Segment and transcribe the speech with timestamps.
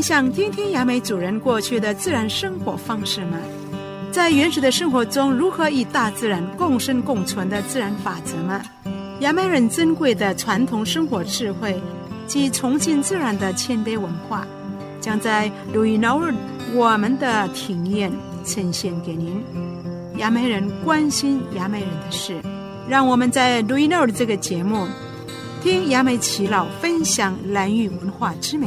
[0.00, 3.36] 你想听听雅美主人过去的自然生活方式吗？
[4.10, 8.62] 在原始的生活中，如何与大自然共生共存的自然法则吗？
[9.18, 11.78] 雅美人珍贵的传统生活智慧
[12.26, 14.46] 及崇敬自然的谦卑文化，
[15.02, 16.34] 将在鲁伊诺尔
[16.72, 18.10] 我们的庭院
[18.42, 19.44] 呈现给您。
[20.16, 22.40] 雅美人关心雅美人的事，
[22.88, 24.88] 让我们在鲁伊诺尔这个节目。
[25.62, 28.66] 听雅美耆老分享兰屿文化之美。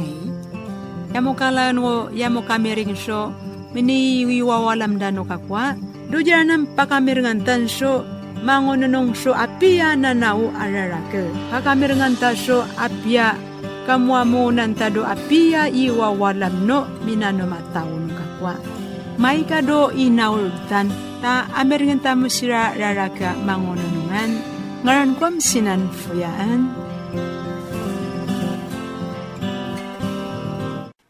[1.14, 3.32] 亚莫卡兰我亚莫卡米人说，
[3.72, 5.72] 明尼伊娃娃兰达诺卡瓜，
[6.10, 6.84] 杜家人巴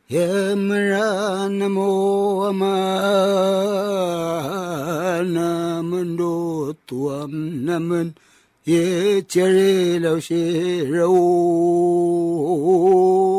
[0.06, 0.18] 卡
[0.54, 2.66] 米人丹说，马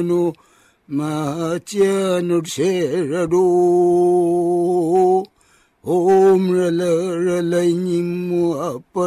[0.09, 0.35] 说
[0.93, 1.87] 阿比亚
[2.21, 5.23] 那那乌
[5.83, 5.93] 阿
[6.73, 8.19] 拉拉个，
[8.91, 9.07] 巴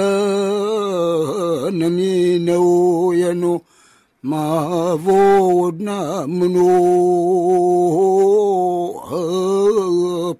[1.72, 2.60] nam y nô
[3.22, 3.58] ya nô
[4.22, 6.66] ma vô na mno
[9.08, 9.24] hơ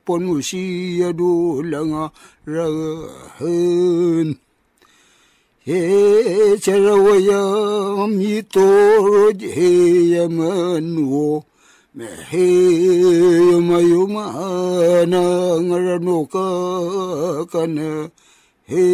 [0.05, 2.05] pon mu si ya du la nga
[2.45, 2.67] ra
[3.39, 4.35] hơn
[5.67, 5.81] he
[6.65, 7.43] chara wa ya,
[8.17, 8.67] mi to
[9.05, 9.49] ro je
[10.15, 11.45] ya man wo
[11.95, 12.47] mehe
[13.51, 14.25] yuma yuma
[15.11, 15.23] na
[15.67, 16.47] ngarano ka
[17.51, 18.11] kana
[18.71, 18.85] he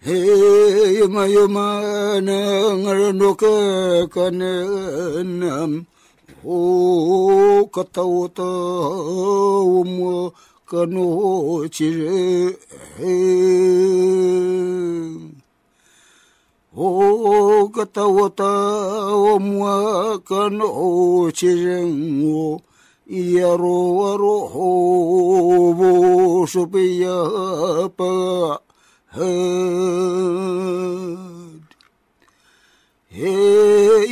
[0.00, 0.16] he
[0.98, 1.66] yuma yuma
[2.24, 2.38] na
[2.80, 3.30] ngarano
[4.14, 5.72] ka nam
[6.44, 8.48] o katawata
[9.68, 10.32] umwa
[10.70, 11.04] kanu
[11.68, 12.56] chire
[12.96, 13.14] he
[16.78, 18.54] o katawata
[19.10, 22.62] o muakan o cireng o
[23.10, 24.70] ia ro ho
[25.74, 25.90] bo
[26.46, 27.18] supaya
[27.82, 28.62] apa
[29.10, 29.26] had
[33.10, 33.34] he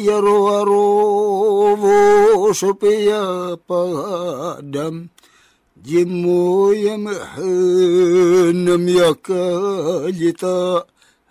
[0.03, 5.07] ia ro ro bo supaya padam
[5.87, 10.83] jimu yam hanam yakalita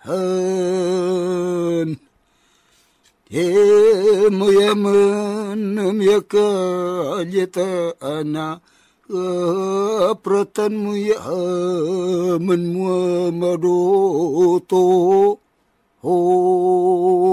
[0.06, 1.98] Hai,
[3.26, 8.62] Temu ya menem ya kajeta ana
[9.10, 11.18] Kepratan mu ya
[12.38, 12.70] men
[13.34, 14.86] madoto
[16.06, 17.26] Om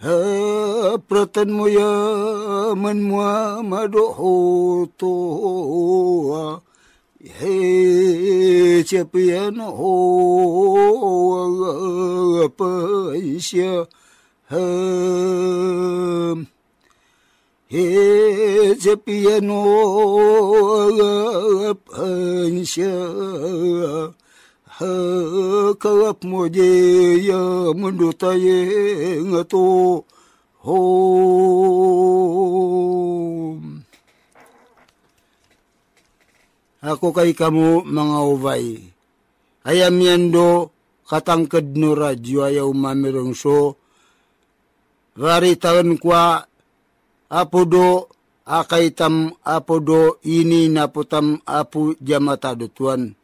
[0.00, 1.92] Kepratan mu ya
[2.80, 5.12] men madoto
[7.20, 10.88] 嘿，这边哦，
[12.56, 13.84] 奔向
[14.46, 14.56] 嘿，
[17.68, 20.88] 嘿，这边哦，
[21.86, 22.88] 奔向
[24.64, 24.86] 嘿，
[25.76, 26.60] 可莫的
[27.26, 27.34] 呀，
[27.76, 30.04] 门路太硬啊，都
[30.62, 31.88] 哦。
[36.78, 38.78] Ako kay kamu mga uvay.
[39.66, 40.70] Ayam yan do
[41.10, 43.74] katangkad no radyo ayaw mamirong so.
[45.18, 46.46] Vari taon kwa
[47.26, 48.06] apo do
[48.46, 53.18] akay tam apo do ini naputam apo jamata do tuan.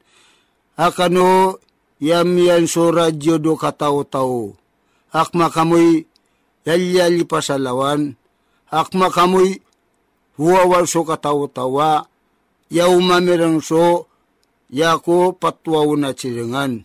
[0.74, 1.62] Akano
[2.02, 4.50] yam yan so radyo do kataw-taw.
[5.14, 6.02] Akma kamoy
[6.66, 8.18] yalyali pasalawan.
[8.66, 9.62] Akma kamoy
[10.34, 12.10] huwawal so kataw-tawa
[12.74, 14.06] yaw mamirang so
[14.66, 16.82] yako patwaw na chiringan.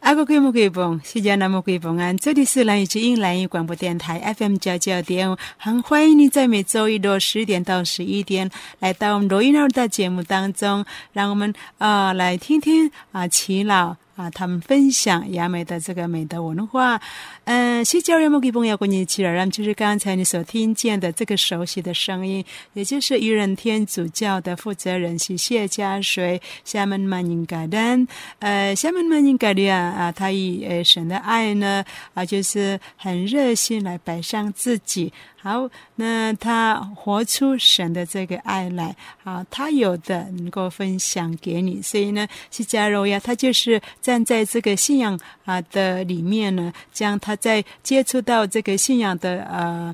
[0.00, 8.50] 阿哥贵木贵蹦，西加南木贵蹦安，这里是蓝雨之音蓝雨广播电台 FM 九九点五，很欢迎你在每周一的十点到十一点
[8.80, 13.96] 来到我们罗伊尔的节目当中，让我们啊来听听啊祈老。
[14.22, 17.00] 啊，他们分享亚美的这个美的文化。
[17.44, 28.06] 嗯，西教人们给朋友过年起了，就是刚才你所听见的这个熟悉的声音，也就是愚人天主教的负责人是谢家水，厦门曼宁嘎丹。
[28.38, 31.84] 呃，厦门曼宁嘎的啊啊，他以呃神的爱呢
[32.14, 35.12] 啊，就是很热心来摆上自己。
[35.42, 38.94] 好，那他活出神的这个爱来，
[39.24, 49.92] 好，他有的能够分享给你，所以呢，西加柔呀，他就是站在这个信仰啊的里面呢，将他在接触到这个信仰的呃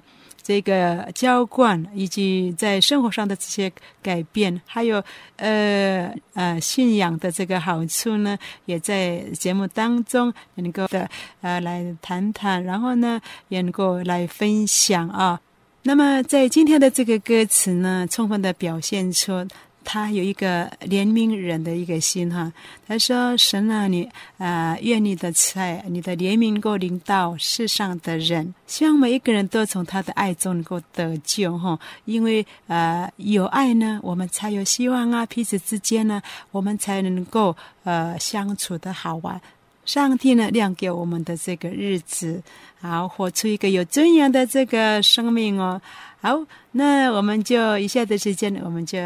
[0.49, 3.71] 这个浇灌，以及在生活上的这些
[4.03, 5.05] 改变，还有
[5.37, 11.07] 呃呃信仰的这个好处呢，也在节目当中能够的
[11.43, 15.39] 呃来谈谈，然后呢也能够来分享啊。
[15.83, 19.47] 那么在今天的这个歌词呢，充分的表现出
[19.91, 22.53] 他有一个怜悯人的一个心哈。
[22.87, 24.07] 他说：“神啊，你
[24.37, 31.79] 啊，愿你的慈爱、你的怜悯够临到世上的人，希望每一个人都从他的爱中能够得救哈。
[32.05, 36.21] 因为呃，有爱呢，我们才有希望啊，彼此之间呢，
[36.51, 39.41] 我们才能够呃相处的好玩。
[39.87, 42.43] 上帝呢，亮给我们的这个日子。”
[42.81, 45.83] 好，活出一个有尊严的这个生命哦。
[46.21, 48.99] 好，那我们就一下的时间，我们就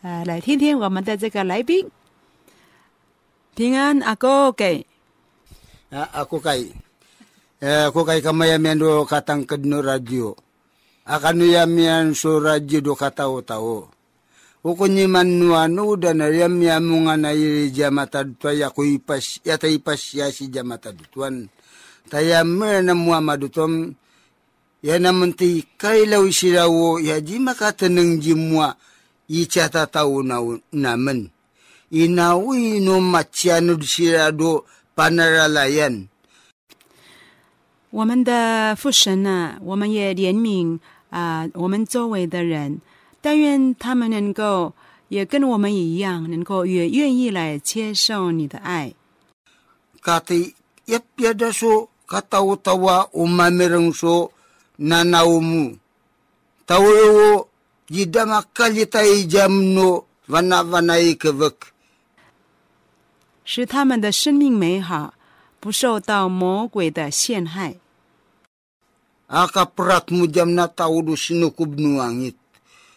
[0.00, 1.90] 呃来听听我们的这个来宾。
[3.54, 4.86] 平安阿哥给
[5.90, 6.72] 啊，阿哥给，
[7.60, 8.58] 呃，哥给干嘛呀？
[8.58, 10.34] 面都卡当跟诺 radio，
[11.04, 13.86] 阿卡努呀面说 radio 都卡 tahu tahu。
[14.64, 20.88] Ukunyi manuanu dan ariam ya mungan airi jamata tuan ya kuipas ya taipas ya si jamata
[21.12, 21.52] tuan.
[22.08, 24.03] tayammer na muamadutom ya
[24.84, 28.76] namunti kailaw sirawo ya di makatanang jimwa
[29.24, 30.36] ichata tau na
[30.76, 31.32] naman
[31.88, 36.12] inawi no machiano sirado panaralayan
[37.88, 42.80] 我们的父神呢，我们也怜悯啊、呃，我们周围的人，
[43.22, 44.74] 但愿他们能够
[45.08, 48.92] 也跟我们一样，能够也愿意来接受你的爱。
[50.02, 50.52] Kati
[50.86, 54.33] yap yada so katawa-tawa umamirang so
[54.78, 55.78] nanaumu.
[56.66, 57.48] Tawo
[57.90, 61.72] jidama kalitai jamno vanavanai kevek.
[63.44, 65.12] 使他们的生命美好，
[65.60, 67.76] 不受到魔鬼的陷害。
[69.28, 72.36] Akaprat mo jam na taudo sinukub nuangit.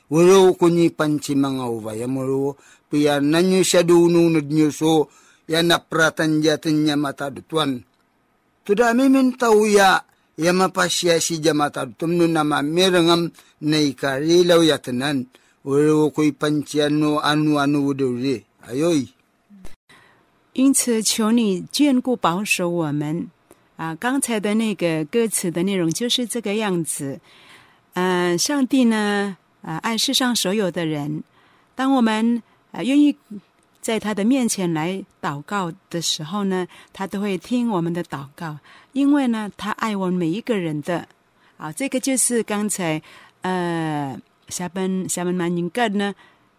[0.10, 2.56] Walo ko ni panci mga uvaya mo
[2.88, 5.12] piya nanyo siya dununod nyo so
[5.52, 7.84] yan napratan jatin niya matadutuan.
[8.64, 10.04] Tuda mimin tauya
[20.54, 23.28] 因此，求你眷顾保守我们
[23.78, 23.96] 啊！
[23.96, 27.20] 刚才的那个歌词的内容就是这个样子。
[27.94, 31.24] 嗯、上帝呢，啊、爱世上所有的人。
[31.74, 33.16] 当我们啊、愿意
[33.88, 38.58] 在他的面前来祷告的时候呢，他都会听我们的祷告，
[38.92, 41.08] 因为呢，他爱我们每一个人的。
[41.56, 43.02] 啊，这个就是刚才
[43.44, 46.14] 呃，下本下本曼宁格呢。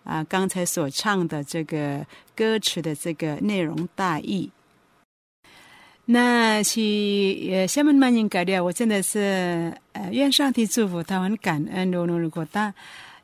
[0.05, 4.51] 啊，刚才所唱的这个歌词的这个内容大意，
[6.07, 6.81] 那是
[7.51, 12.73] 呃，厦门曼宁改的，我真的是呃，愿上帝祝福他，很感恩罗罗果大，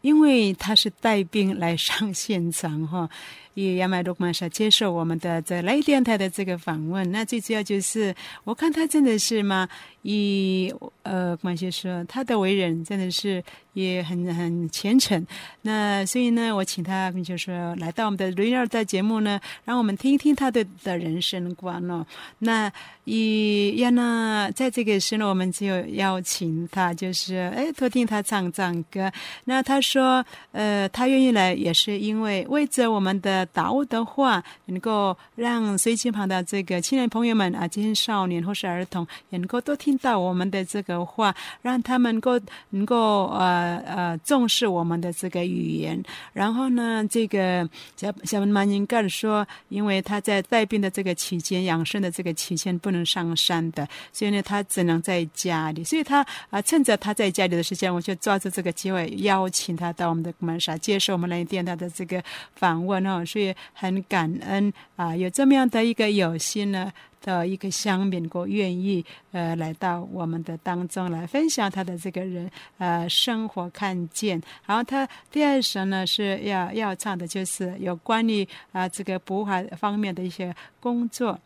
[0.03, 3.09] 因为他是带兵来上现场哈，
[3.55, 7.11] 也亚麦罗曼莎接受我们的这来电台的这个访问。
[7.11, 9.69] 那最主要就是，我看他真的是嘛，
[10.03, 13.43] 以呃，关先说他的为人真的是。
[13.75, 15.27] 也很很虔诚，
[15.63, 22.07] 那所以呢，我请他就说来到我们的雷尔的节目呢，让我们听一听他的的人生观哦。
[22.39, 29.11] 那以亚呢，在这个时呢，我们就邀请他，就是哎，多听他唱唱歌。
[29.47, 43.83] 那他说，呃，他愿意来，也是因为为着我们的导的话，能够让随机旁的这个青年朋友们啊，青少年或是儿童，能够都听到我们的这个话，让他们够能够呃。
[43.95, 55.85] 呃，重视我们的这个语言，然后呢，这个小小文曼英干说，因为他在带病的这个期间，养生的这个期间不能上山的，所以呢，他只能在家里。
[55.85, 62.23] 所以他啊、趁着他在家里的时间，我就抓住这个机会，邀请他到我们的门上接受我们来电台的这个
[62.57, 63.25] 访问哦。
[63.35, 72.49] 所以很感恩啊，有这么样的一个有心呢的一个乡民，过愿意呃来到我们的当中来分享他的这个人
[72.79, 74.41] 呃生活看见。
[74.65, 81.37] 然后他第二首呢是要要唱的就是有关于啊这个捕海方面的一些工作。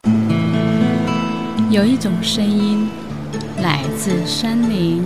[1.71, 2.87] 有一种声音
[3.63, 5.03] 来自山林。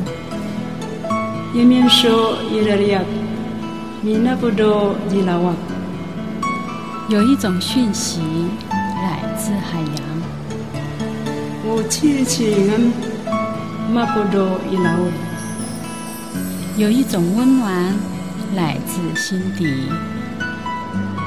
[1.55, 2.61] 一面说伊
[7.09, 8.21] 有一种讯息
[8.71, 10.03] 来自海洋。
[11.65, 12.93] 我亲亲恩，
[13.93, 14.99] 马不多伊拉瓦。
[16.77, 17.95] 有一种温暖
[18.55, 19.91] 来自心底。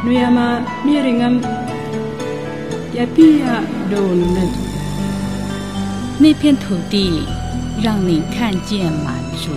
[0.05, 1.41] 努亚玛米林恩，
[2.93, 4.49] 亚比亚多嫩。
[6.17, 7.23] 那片土地
[7.83, 9.51] 让你看见满足。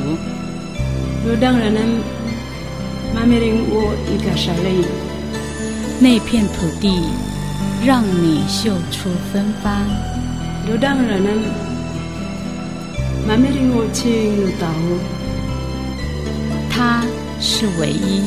[6.01, 7.03] 那片土地
[7.85, 9.85] 让你秀出芬芳。
[16.71, 17.05] 它
[17.41, 18.23] 是唯一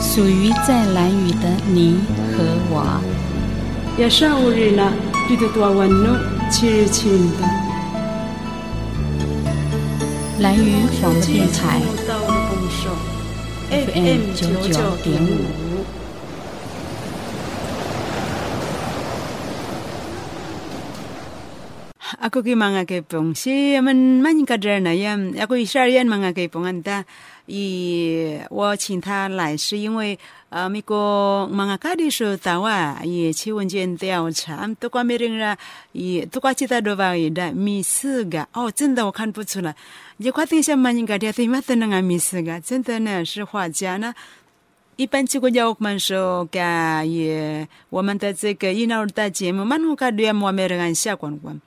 [0.00, 1.98] 属于在蓝雨的你
[2.30, 3.02] 和我。
[10.40, 11.82] 蓝雨广播电台
[13.68, 15.71] FM 九九点五。
[22.22, 25.34] Ako ki mga kaipong si man man kadar na yan.
[25.34, 27.02] Ako ishar yan mga kaipong anta.
[27.46, 30.16] 以我请他来是因为
[30.48, 35.58] 呃，美国 mga kadi so tawa 也去问卷调查，都关没人啦，
[35.90, 39.74] 也都关其他都话也的米四个哦，真的我看不出来。
[40.18, 41.60] 也快等下蛮应该的，对嘛？
[41.66, 44.14] 等那个米四个，真的呢是画家呢。
[44.94, 51.60] 一般这个叫我们说个也我们的这个医疗的节目，蛮好看的，我们人下关关。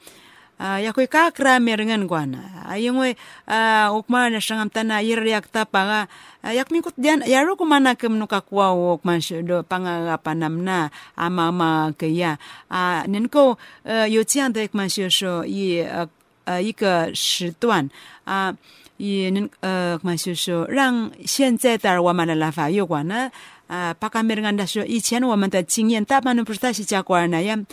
[0.59, 3.09] Uh, ya koy kakra merengan kwana ayong we
[3.47, 6.07] uh, ukma na sangam tana iriak ta panga
[6.43, 11.49] uh, yak mikut dian yaro kumana kem no kakwa ukma do panga panam na ama
[11.49, 12.37] ama kaya
[12.69, 16.07] uh, nenko uh, 有这样的嘛就是说一呃
[16.45, 17.89] 呃一个时段
[18.25, 18.55] 啊。
[18.97, 23.29] 也能呃，嘛就是说，让现在的我们的拉法有关呢。
[23.67, 27.65] 啊，巴卡梅人的说，以前我们的经验，大半都不是他是加官那样，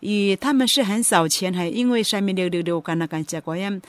[0.00, 3.80] 以他们是很少钱，还因为上面六六六干那干家官样。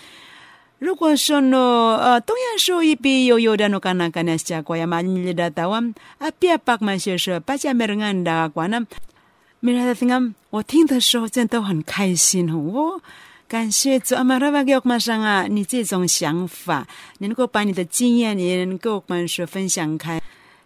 [0.80, 1.58] 如果说呢，
[2.02, 5.80] 呃，东阳说一笔悠悠的 no 干那干那加官样嘛，你的到啊，
[6.18, 8.88] 啊，别巴嘛就是说，巴加梅人的官呢，
[9.60, 13.00] 梅人的听啊，我听的时候真的很开心哦。
[13.48, 16.88] 感谢主阿玛拉巴给我们上啊，你这种想法，
[17.20, 20.20] 你能够把你的经验，你能够我们说分享开。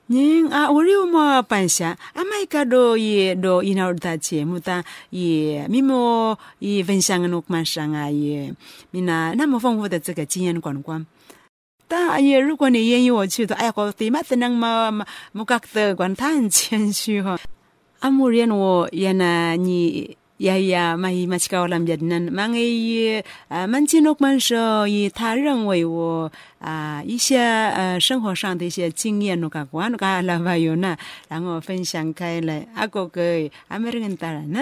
[0.08, 1.98] 您啊，我有么办下？
[2.14, 8.54] 阿麦卡多也都一脑的节目单也咪么也分享个诺曼上啊也，
[8.92, 11.04] 咪那那么丰富的这个经验观光。
[11.88, 17.40] 但也如果你愿意我去的，哎呀，我对嘛只能嘛嘛木格的管他很谦虚哈。
[18.02, 20.18] 阿姆人我也呢你。
[20.38, 30.98] 呀呀，马伊马奇高兰别 nan，马伊呃，曼吉诺曼说，以他认为我啊一些呃生活上的一些经验，那个我那个拉瓦有呢，
[31.30, 33.22] 然后分享开来，阿哥哥
[33.70, 34.60] 阿美人大人呢。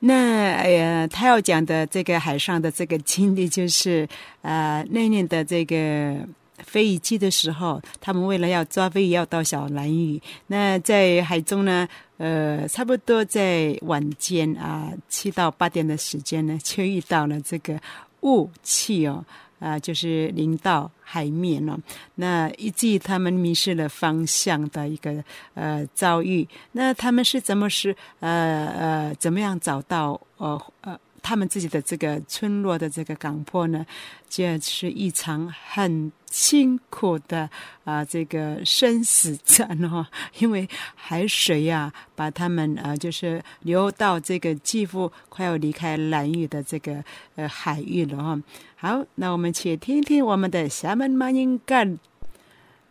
[0.00, 4.06] 那哎呀，他要讲的这个海上的这个经历，就是
[4.42, 6.26] 呃那年的这个。
[6.64, 10.22] 飞鱼季的时候，他们为了要抓飞鱼，要到小蓝屿。
[10.46, 11.88] 那在海中呢，
[12.22, 17.80] 呃，差不多在晚间啊，七到八点的时间呢，就遇到了这个
[18.20, 19.24] 雾气哦，
[19.58, 21.76] 啊，就是临到海面了。
[22.14, 25.24] 那以及他们迷失了方向的一个
[25.54, 26.46] 呃遭遇。
[26.70, 30.96] 那他们是怎么是呃呃怎么样找到呃呃？
[31.22, 33.86] 他们自己的这个村落的这个港坡呢，
[34.28, 37.48] 这是一场很辛苦的
[37.84, 40.04] 啊，这个生死战哦，
[40.40, 47.04] 因为海水呀，把他们啊，就是流到这个几乎快要离开蓝屿的这个
[47.36, 48.42] 呃海域了哈。
[48.76, 51.98] 好，那我们且听听我们的厦门马英干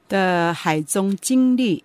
[0.08, 1.84] 的海中经历。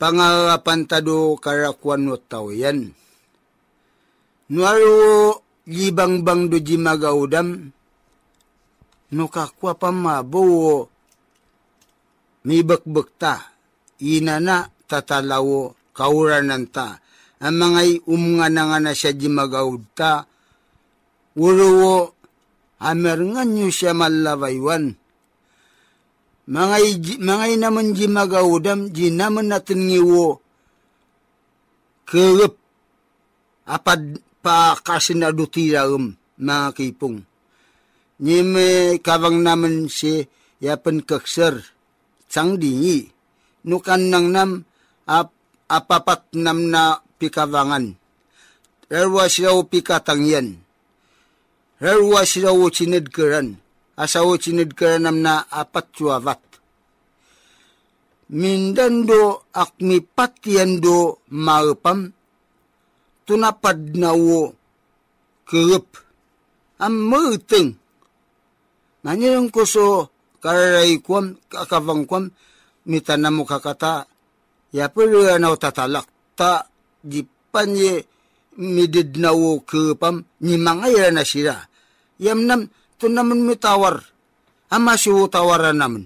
[0.00, 2.96] Pangarapan tado karakuan no tawayan.
[4.48, 7.70] Nuaro libang bang do jimagaudam,
[9.12, 10.88] no kakwa pa mabawo,
[12.48, 13.52] mi bakbakta,
[14.00, 16.98] inana tatalawo kauranan ta,
[17.38, 20.26] ang mga umunga na nga na siya jimagaud ta,
[21.38, 22.16] uruwo,
[22.82, 24.96] amer nga nyo siya malabaywan,
[26.50, 30.42] mangai mangai namun ji magaudam ji namun natin ngiwo
[32.10, 32.54] kerep
[33.70, 37.20] apad pa kasin aduti raum mga kipong.
[38.20, 40.24] Ni me kawang naman si
[40.60, 41.60] yapan kakser
[42.26, 43.08] sang dingi.
[43.60, 44.50] Nukan nang nam
[45.04, 45.36] ap,
[45.68, 47.92] apapat nam na pikawangan.
[48.88, 50.56] Erwa siya pikatangyan.
[51.76, 52.72] Erwa siya o
[54.00, 56.40] asawo chinidkaran nam na apat chuavat.
[58.32, 62.08] Mindando akmi patyando maupam
[63.26, 64.56] tunapad na wo
[65.44, 65.88] kerep
[66.80, 67.76] am merteng.
[69.04, 70.08] Nanyang ko so
[70.40, 72.24] kararay kwam kakavang kwam
[72.88, 74.08] mitanamu kakata
[74.72, 76.06] ya pero na tatalak
[76.38, 76.64] ta
[77.02, 77.20] di
[77.52, 78.06] panye
[78.56, 81.66] midid na wo kerepam ni mangaya na sira.
[83.00, 84.04] Tu namun mi tawar
[84.68, 86.04] ama si wotawar namun.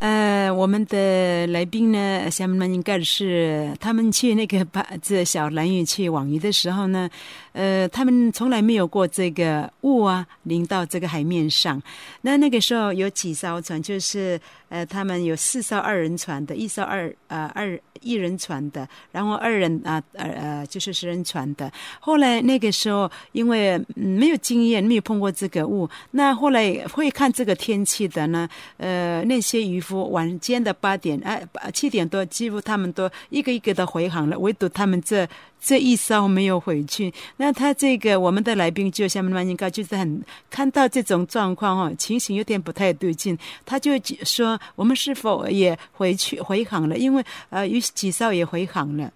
[0.00, 7.08] 呃，我们的来宾呢，下面应该是他们去那个把这小蓝屿去网鱼的时候呢，
[7.54, 11.82] 呃，他们从来没有过这个雾啊淋到这个海面上。
[12.20, 21.72] 那那个时候有几艘船，就是呃，他们有四艘二人船的，一艘二呃二一人船的，然后二人啊呃呃就是十人船的。
[22.00, 29.94] 后来那个时候因为、没有经验，没有碰过这个雾，那后来会看这个天气的呢，呃，那些渔夫。
[30.10, 31.42] 晚间的八点，哎，
[31.72, 35.26] 七点多，几乎他们都一个一个的回航了，唯独他们这
[35.60, 37.12] 这一艘没有回去。
[37.44, 43.90] 那他这个我们的来宾就像面的曼尼高就是很看到这种状况哦，情形有点不太对劲，他就
[44.24, 46.96] 说我们是否也回去回航了？
[46.96, 49.12] 因为呃有几艘也回航了，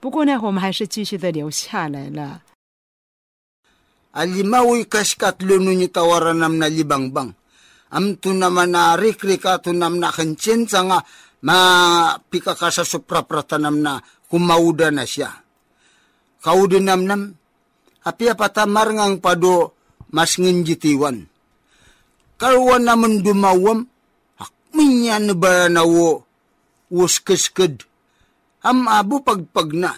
[0.00, 2.40] 不过呢，我们还是继续的留下来了。
[16.43, 17.21] Kauda nam nam,
[18.03, 19.71] api apatamar ngang pado
[20.11, 21.25] mas nginjitiwan.
[22.35, 23.87] Karwan naman dumawam,
[24.35, 26.27] akminya na ba na wo,
[26.91, 27.87] wuskesked.
[28.63, 29.91] Am abu pagpag na.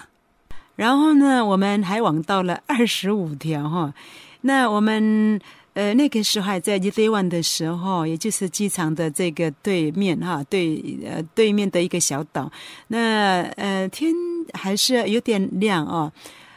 [0.76, 3.94] 然后呢，我们还网到了二十五条哈。
[4.41, 5.39] 那我们
[5.75, 12.51] 呃那个时候还在 y d a One 的时候，也就是机场的这个对面哈，对呃对面的一个小岛。
[12.89, 14.13] 那呃天
[14.53, 16.13] 还是有点亮哦。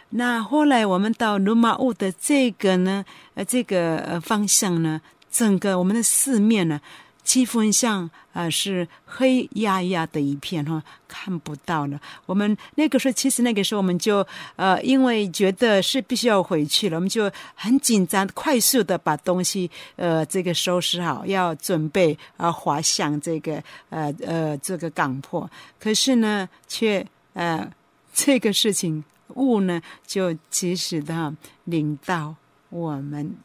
[0.10, 3.04] 那后来我们到罗马屋的这个呢，
[3.36, 6.80] 呃这个方向呢，整个我们的四面呢。
[7.23, 11.99] 几乎像啊、呃、是黑压压的一片哈，看不到了。
[12.25, 25.49] 我们那个时候，其实那个时候我们就呃，因为觉得是必须要回去了，我们就很紧张，快速的把东西呃这个收拾好，要准备啊滑向这个呃呃这个港坡。
[25.79, 27.71] 可是呢，却呃
[28.13, 29.03] 这个事情
[29.36, 31.33] 雾呢就及时的
[31.63, 32.36] 领到
[32.69, 33.36] 我们。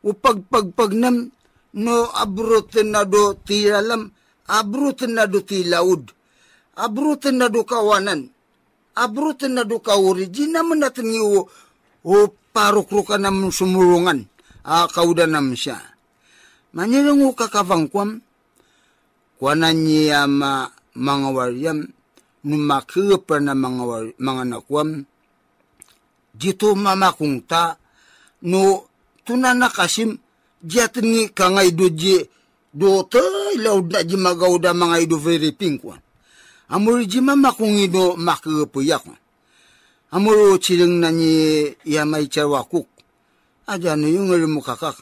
[0.00, 1.30] 我 pag pag pag nam
[1.78, 4.10] no abrutin na do ti alam,
[4.50, 6.10] abrutin na do ti laud,
[6.74, 8.26] abrutin na do kawanan,
[8.98, 11.46] abrutin na do kauri, di naman natin yung
[12.02, 12.14] o
[12.50, 14.26] parukruka naman sumulungan,
[14.66, 15.78] a kauda naman siya.
[16.74, 18.18] Manirang o kakavangkwam,
[19.38, 20.66] kwanan niya ma,
[20.98, 21.78] mga waryam,
[22.42, 25.06] numakirpa na mga, war, mga nakwam,
[26.34, 27.78] dito mamakungta,
[28.46, 28.86] no
[29.22, 30.18] tunanakasim,
[30.62, 32.26] jat ni kangay do je
[32.74, 33.20] do te
[33.58, 36.00] laud na ji magaw da mga ido very pink one.
[36.68, 39.04] Amur ji mama kung ido makipuyak.
[40.12, 42.86] Amur chiling na ni yamay charwakuk.
[43.66, 44.96] Aja no yung mo kakak.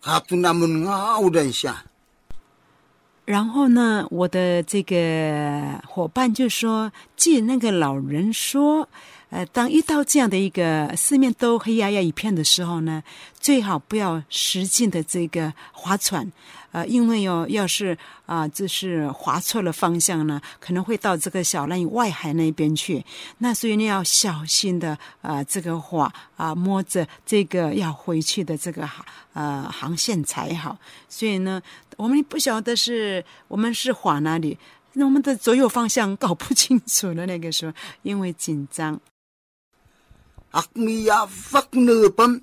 [0.00, 1.74] Kato namun nga audan siya.
[3.26, 8.88] 然后呢，我的这个伙伴就说：“既那个老人说，
[9.28, 13.02] 呃，当遇到这样的一个四面都黑压压一片的时候呢，
[13.40, 16.30] 最好不要使劲的这个划船，
[16.70, 23.04] 呃，因为哟，要是啊，就是划错了方向呢，可能会到这个小蓝屿外海那边去。
[23.38, 28.88] 那所以你要小心的啊，这个划啊，摸着这个要回去的这个
[29.32, 30.78] 呃航线才好。
[31.08, 31.60] 所以呢，
[31.96, 34.56] 我们不晓得是我们是划哪里。”
[34.98, 38.98] 那我们的左右方向搞不清楚了，那个时候因为紧张。
[40.56, 42.40] Akmiya fak nepam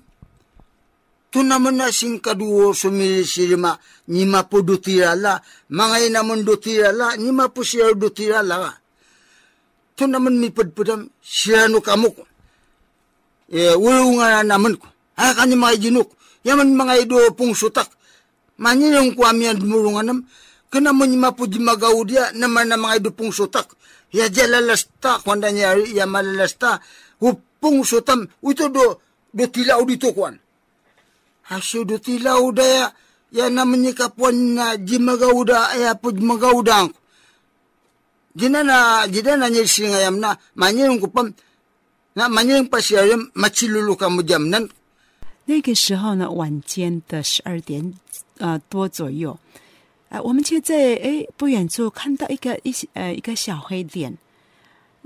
[1.34, 3.74] tu naman na sing kaduo sumisilima
[4.14, 5.42] ni mapu dutirala
[5.74, 8.78] mangay naman dutirala ni mapu siya dutirala
[9.98, 12.14] tu naman mi padpadam siya no kamuk
[13.50, 14.86] e ulo nga naman ko
[15.18, 16.14] ha kani mga jinuk
[16.46, 17.90] yaman mga ido pong sutak
[18.54, 20.22] Manyirong kwa miyan murunganam,
[20.70, 23.74] kana mo ni mapuji magaudia naman na mga idupong sutak.
[24.14, 26.78] Ya jalalasta, kwanda niya ya malalasta,
[27.63, 28.99] upong sutam, ito do,
[29.31, 30.35] do tilaw dito kwan.
[31.47, 32.91] Haso do tilaw daya,
[33.31, 36.91] ya naman ni kapuan na jimagauda, ya pud magaudang.
[38.35, 41.33] Jina na, jina na niya singayam na, manyirong kupam,
[42.13, 44.69] na manyirong pasiyayam, machilulu ka mo jam nan,
[45.49, 47.91] 那个时候呢，晚间的十二点
[48.37, 49.39] 呃多左右，
[50.09, 54.15] 啊、我们就在诶不远处看到一个一呃一个小黑点，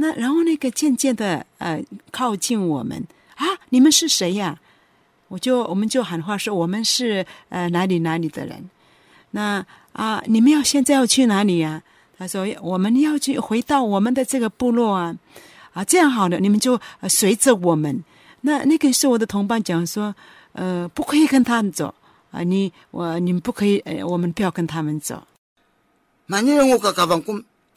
[0.00, 1.82] 那然后那个渐渐的呃
[2.12, 4.58] 靠近我们啊，你们是谁呀？
[5.26, 8.70] 我就我们就喊话说我们是呃哪里哪里的人，
[9.32, 11.82] 那啊你们要现在要去哪里呀？
[12.16, 15.16] 他说我们要去回到我们的这个部落啊
[15.72, 18.04] 啊这样好了，你们就、随着我们。
[18.42, 20.14] 那那个是我的同伴讲说，
[20.52, 21.92] 呃，不可以跟他们走
[22.30, 25.26] 啊，你我你们不可以，呃，我们不要跟他们走
[26.26, 26.78] 那你让我。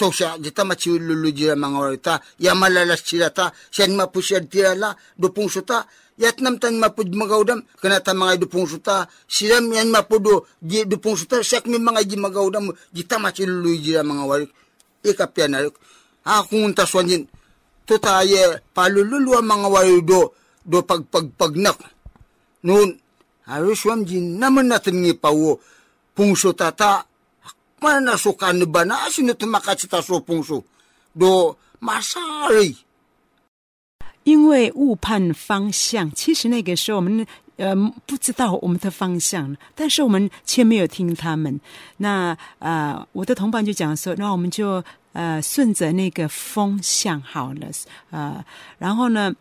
[0.02, 4.98] To siya, dita machilulu jira mga warita, ya malalas sila ta, siyan mapusyad tira la,
[5.14, 5.86] dupong suta,
[6.18, 11.70] yat namtan mapud magaudam, kanata mga dupong suta, silam yan mapudo, di dupong suta, siyak
[11.70, 14.50] mi mga di magaudam, dita machilulu jira mga warik,
[15.06, 15.78] ikapya na rik.
[16.26, 17.30] Akong taswan yun,
[17.86, 21.78] to tayo, palululu ang mga warik do, pagpagpagnak.
[22.66, 22.98] Noon,
[23.46, 25.62] haruswam din naman natin ngi pawo,
[26.18, 27.06] pungso tata,
[34.24, 37.26] 因为误判方向，其实那个时候我们
[37.58, 41.60] 呃不知道我们的方向，但是我们却没有听他们。
[41.98, 47.68] 那呃，我的同伴就讲说，那我们就呃顺着那个风向好了，
[48.12, 48.46] 呃，
[48.78, 49.34] 然后呢。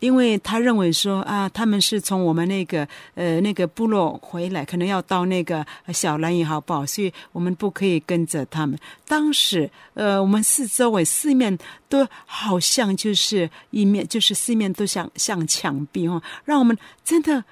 [0.00, 8.78] 因为他认为说啊，他们是从我们那个呃那个部落回来，可能要到那个小兰也好不好，所以我们不可以跟着他们。
[9.06, 17.44] 当时呃，我们四周围四面都好像就是一面，就是四面都像像墙壁哦，让我们真的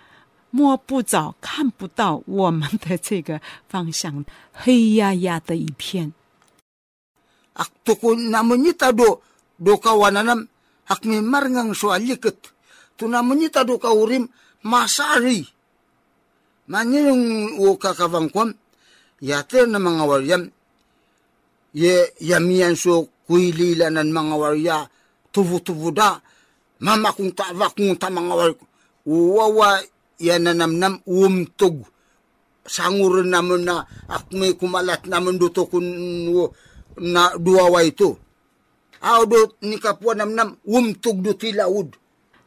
[0.51, 6.13] 摸不着、看不到我们的这个方向，黑压压的一片。
[7.59, 9.21] Ak tukun namun nita do,
[9.59, 10.58] do kawananam, ak mi
[11.21, 12.37] marngang so alikot.
[12.99, 14.27] To namun nita do kaurim,
[14.65, 15.47] masari.
[16.69, 18.53] Manya yung o kakavangkwam,
[19.25, 20.43] yate na mga waryam,
[21.73, 24.77] ye yamiyan so kuilila ng mga warya,
[25.33, 26.21] tuvu-tuvu da,
[26.85, 28.65] mama kung tava kung ta mga warya,
[29.09, 29.81] uwawa
[30.21, 31.89] yananamnam umtog.
[32.69, 35.89] Sangurin naman na ak may kumalat naman duto kun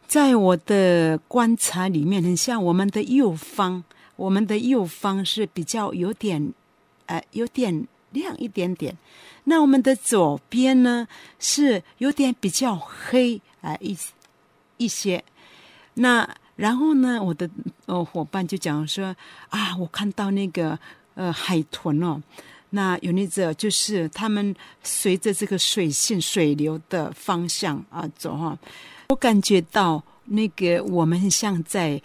[0.07, 3.83] 在我的观察里面，很像我们的右方，
[4.17, 6.53] 我们的右方是比较有点，
[7.05, 8.97] 呃，有点亮一点点。
[9.45, 11.07] 那我们的左边呢，
[11.39, 13.97] 是有点比较黑啊、呃、一
[14.77, 15.23] 一些。
[15.93, 17.49] 那然后呢，我的
[17.85, 19.15] 呃伙伴就讲说
[19.49, 20.77] 啊，我看到那个
[21.15, 22.21] 呃海豚哦，
[22.71, 24.53] 那有那个就是他们
[24.83, 28.57] 随着这个水性水流的方向啊走哈、
[29.09, 32.01] 我感觉到那个我们像在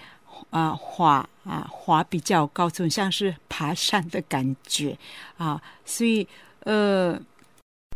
[0.50, 4.96] 啊、滑啊滑比较高处，像是爬山的感觉
[5.38, 6.29] 啊，所以
[6.64, 7.18] 呃。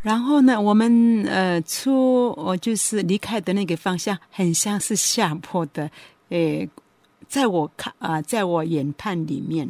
[0.03, 5.91] 然后呢，我们呃出我就是离开的那个方向，很像是下坡的，
[6.31, 6.67] 诶，
[7.29, 9.69] 在我看啊、在我眼判里面，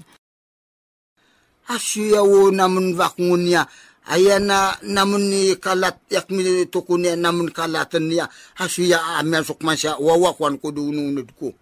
[1.70, 3.62] Asuya wo namun vakngun niya.
[4.10, 8.26] Ayan na namun ni kalat yak mi tukun niya namun kalatan niya.
[8.58, 11.54] Asuya amyan sukman siya wawakwan ko dununod ko.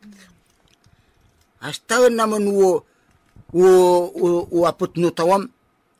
[1.60, 2.88] Hasta naman wo
[3.52, 3.68] wo
[4.48, 5.44] wo, apot no tawam.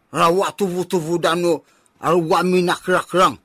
[0.08, 1.68] Rawa tuvu tuvu dano
[2.00, 3.36] arwa mi nakrakrang.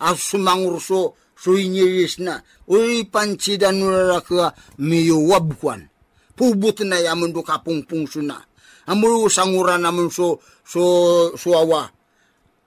[0.00, 2.40] As sumangurso so inyiris na.
[2.64, 5.84] Uri panci dano raka miyo wabkwan.
[6.32, 8.47] Pubut na yaman do kapung pungso na.
[8.88, 11.90] Amuru sangura naman so so suawa.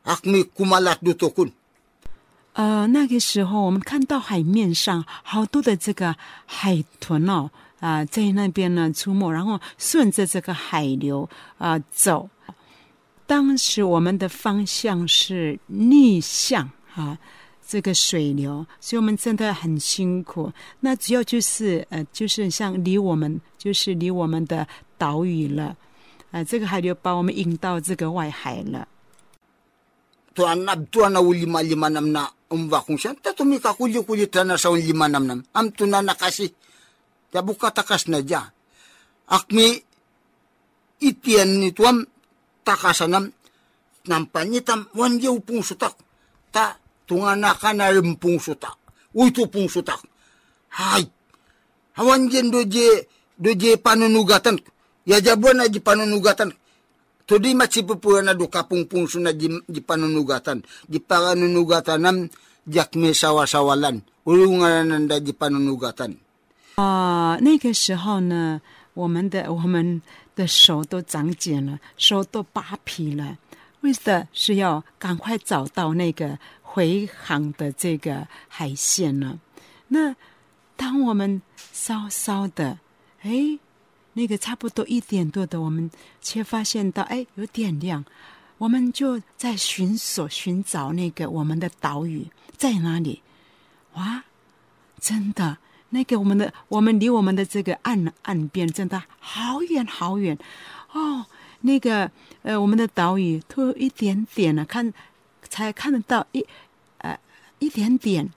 [0.05, 1.51] Akmi kumalat do tokun.
[2.53, 6.13] 呃，那个时候我们看到海面上好多的这个
[6.45, 12.29] 海豚哦，啊、在那边呢出没，然后顺着这个海流啊、走。
[13.25, 17.17] 当时我们的方向是逆向啊，
[17.65, 20.51] 这个水流，所以我们真的很辛苦。
[20.81, 25.73] 那主要就是呃，就是像离我们，就是离我们的岛屿了，
[26.31, 28.88] 啊、这个海流把我们引到这个外海了。
[30.37, 33.16] Tuan na tuan na lima lima nam na umba kung siya.
[33.16, 35.40] Tatumi ka kuli kuli na sa lima nam nam.
[35.57, 36.52] Am tuna na kasi.
[37.33, 38.44] Tabuka takas na dya.
[39.33, 39.81] Akmi
[41.00, 42.05] itian ni tuam
[42.64, 43.33] takasanam
[44.07, 45.94] nampanyitam wan yaw pung sutak
[46.50, 48.74] ta tungana kana pung sutak
[49.14, 50.00] uito pung sutak
[50.79, 51.05] hay
[51.98, 54.57] hawan jen doje doje panunugatan
[55.05, 56.53] ya jabuan aja panunugatan
[57.21, 60.59] Tudi matsipupuan na do kapung pungso na di, di panunugatan.
[60.83, 62.27] Di panunugatan
[62.67, 64.03] jak me sawasawalan.
[64.27, 66.17] Ulungan nanda di panunugatan.
[66.75, 68.59] 啊、那个时候呢，
[68.93, 70.01] 我们的我们
[70.35, 73.37] 的手都长茧了，手都扒皮了，
[73.81, 79.39] 为的是要赶快找到那个回航的这个海线呢。
[79.87, 80.15] 那
[80.75, 82.79] 当我们稍稍的，
[83.21, 83.59] 哎，
[84.13, 85.89] 那个差不多一点多的，我们
[86.21, 88.04] 却发现到，哎，有点亮，
[88.58, 93.21] 我们就在寻索寻找那个我们的岛屿在哪里？
[93.93, 94.24] 哇，
[95.00, 95.58] 真的，
[95.89, 100.38] 那个我们的我们离我们的这个岸岸边真的好远好远
[100.93, 101.26] 哦。
[101.62, 102.10] 那个
[102.41, 104.91] 呃，我们的岛屿都一点点了，看
[105.47, 106.45] 才看得到一
[106.97, 107.17] 呃
[107.60, 108.28] 一点点，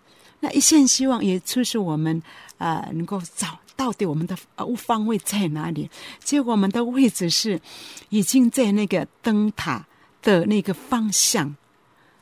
[0.41, 2.23] 那一线希望也促使我们
[2.59, 5.91] 呃能够找到底我们的呃方位在哪里？
[6.23, 7.61] 结果我们的位置是
[8.09, 9.87] 已经在那个灯塔
[10.23, 11.55] 的那个方向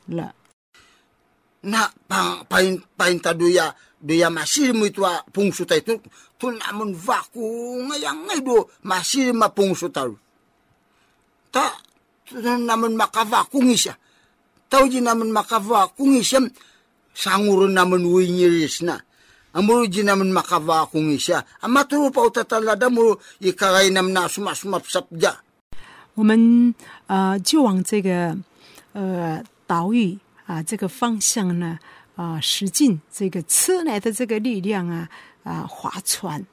[0.05, 0.35] 了。
[1.61, 3.73] 那帮帮帮他对呀，
[4.45, 4.73] 西那
[6.73, 7.25] 么挖，
[8.81, 9.47] 马西，他
[13.07, 13.97] 卡挖苦一下，
[14.69, 16.37] 他就那么马卡挖苦一下，
[17.13, 18.99] 上午那么威尼斯呢。
[26.15, 26.73] 我们
[27.05, 28.35] 呃就往这个
[28.93, 31.77] 呃岛屿啊这个方向呢
[32.15, 35.07] 啊使劲这个吃来的这个力量啊
[35.43, 36.43] 啊划船。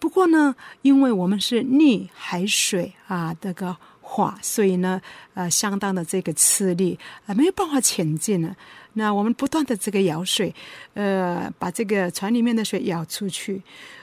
[0.00, 5.00] 不过呢，因为我们是逆海水啊这个划，所以呢
[5.34, 8.56] 呃相当的这个吃力啊没有办法前进了。
[8.94, 10.54] 那我们不断的这个舀水，
[10.94, 13.62] 呃把这个船里面的水舀出去。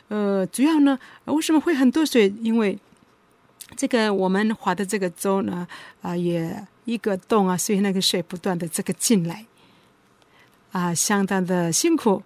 [0.10, 2.34] 呃，主要呢为什么会很多水？
[2.42, 2.78] 因为
[3.76, 5.68] 这个我们划的这个舟呢，
[6.02, 9.46] 啊、也一个洞啊，所以那个水不断的这个进来，
[10.72, 12.24] 啊、相当的辛苦。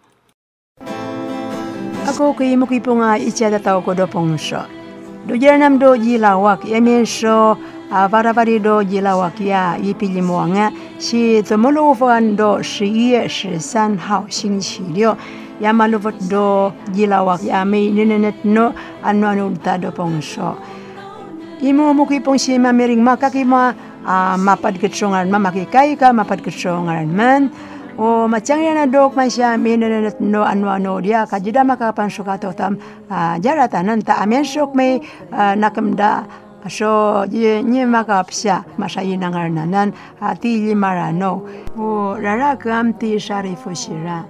[2.03, 4.67] Ako kay mo kipo nga ichada tao ko do pongso.
[5.25, 7.57] Do nam do jilawak yamen so
[7.93, 15.15] avaravali do jilawak ya ipili mo nga si tomolo fan do 十一月十三号星期六。
[15.61, 18.73] Yamaluvot do jilawak ya may ninenet no
[19.05, 20.57] ano ano ta do pongso.
[21.61, 23.71] Imo mo kipong si mamiring makakima
[24.03, 27.53] uh, mapad kitsongan mamakikay ka mapad kitsongan man
[27.95, 32.49] o macangya na dok man siya minanat no ano ano dia kajida makapan suka to
[32.57, 34.99] tam uh, jaratanan ta amen sok may
[35.31, 36.25] uh, nakamda
[36.69, 41.43] so ye nye makapsya masayi nangarnanan ati limarano
[41.75, 44.23] o rarakam ti sharifu shira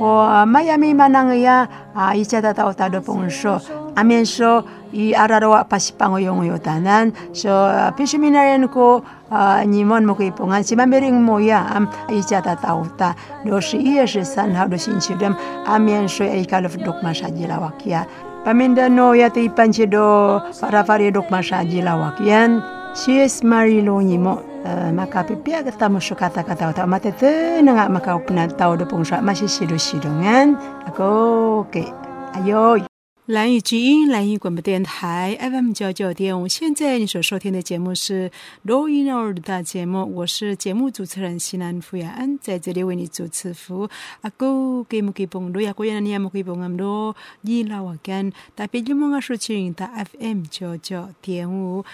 [0.00, 3.60] o mayami manangya uh, ichata tao tado pongso
[3.96, 4.64] amen so
[4.96, 11.20] i ararawa pasipango yung yotanan so uh, pisuminarin ko uh, nimon mo kipungan si mamiring
[11.20, 15.36] mo ya am ichata tauta do si iya si san ha do sinchidem
[15.68, 18.08] amen so ay kalof dok masajila wakya
[18.44, 22.64] paminda no ya ti panchi do para fari dok masajila wakyan
[22.96, 27.88] si es marilo nimo Uh, makapipia kata mo so kata kata ta matete na nga
[27.88, 30.52] makaupna tao do pong sa masisido sidongan
[30.84, 31.88] ako okay
[32.36, 32.89] ayo
[33.30, 36.48] 蓝雨之音，蓝雨广播电台 FM 九九点五。
[36.48, 38.28] 现在你所收听的节目是
[38.64, 43.88] 《r o y i n o r 的节目，我是节目主持人西南福雅安，在这里为你主持福。
[44.22, 51.84] 阿哥给木给帮，罗亚哥也你亚木给帮阿罗，伊拉我干，大别吉蒙阿苏群的 FM 九九点五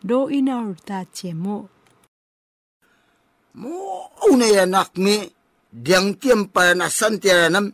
[0.00, 1.68] r o y i n o r 的节目。
[3.52, 5.32] 莫奥内亚纳米，
[5.70, 7.72] 两点半那三点那么。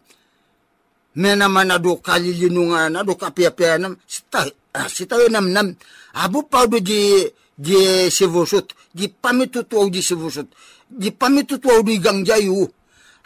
[1.16, 4.44] Me naman na do kalilinungan do kapiapianam sita
[4.76, 5.72] ah, sita nam nam
[6.12, 7.24] abu pa do di
[7.56, 10.48] di sivusut di pamitutuaw di sivusut
[10.86, 12.68] di pamitutuaw di gangjayu.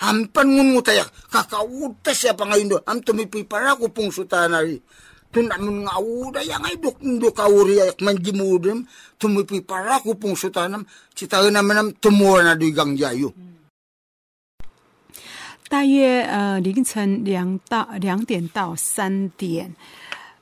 [0.00, 4.80] Hampan ngun ngutayak kakauta siya pa ngayon do am tumipi para ko pong sutanari
[5.28, 8.88] tu namun nga uda yang ay dok do kauri ayak manjimudem
[9.20, 13.28] tumipi para ko pong sutanam sita naman nam tumuwa na do gangjayu
[15.70, 19.72] 大约呃凌晨两到两点到三点，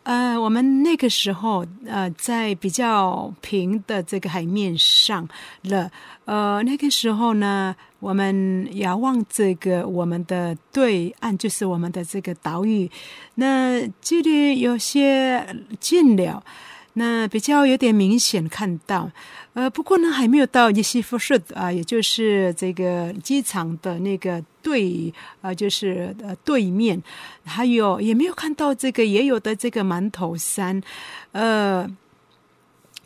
[0.05, 5.29] 呃，我们那个时候呃在比较平的这个海面上
[5.65, 5.91] 了，
[6.25, 12.91] 呃，那个时候呢，我们遥望这个我们的对岸，就是我们的这个岛屿，
[13.35, 15.47] 那距离有些
[15.79, 16.43] 近了。
[16.95, 19.09] 那比较有点明显看到。
[19.53, 27.03] 呃，不过呢，还没有到耶西弗士啊，也就是这个机场的那个对啊，就是呃对面，
[27.45, 30.83] 还有也没有看到这个也有的这个馒头山，
[31.33, 31.89] 呃，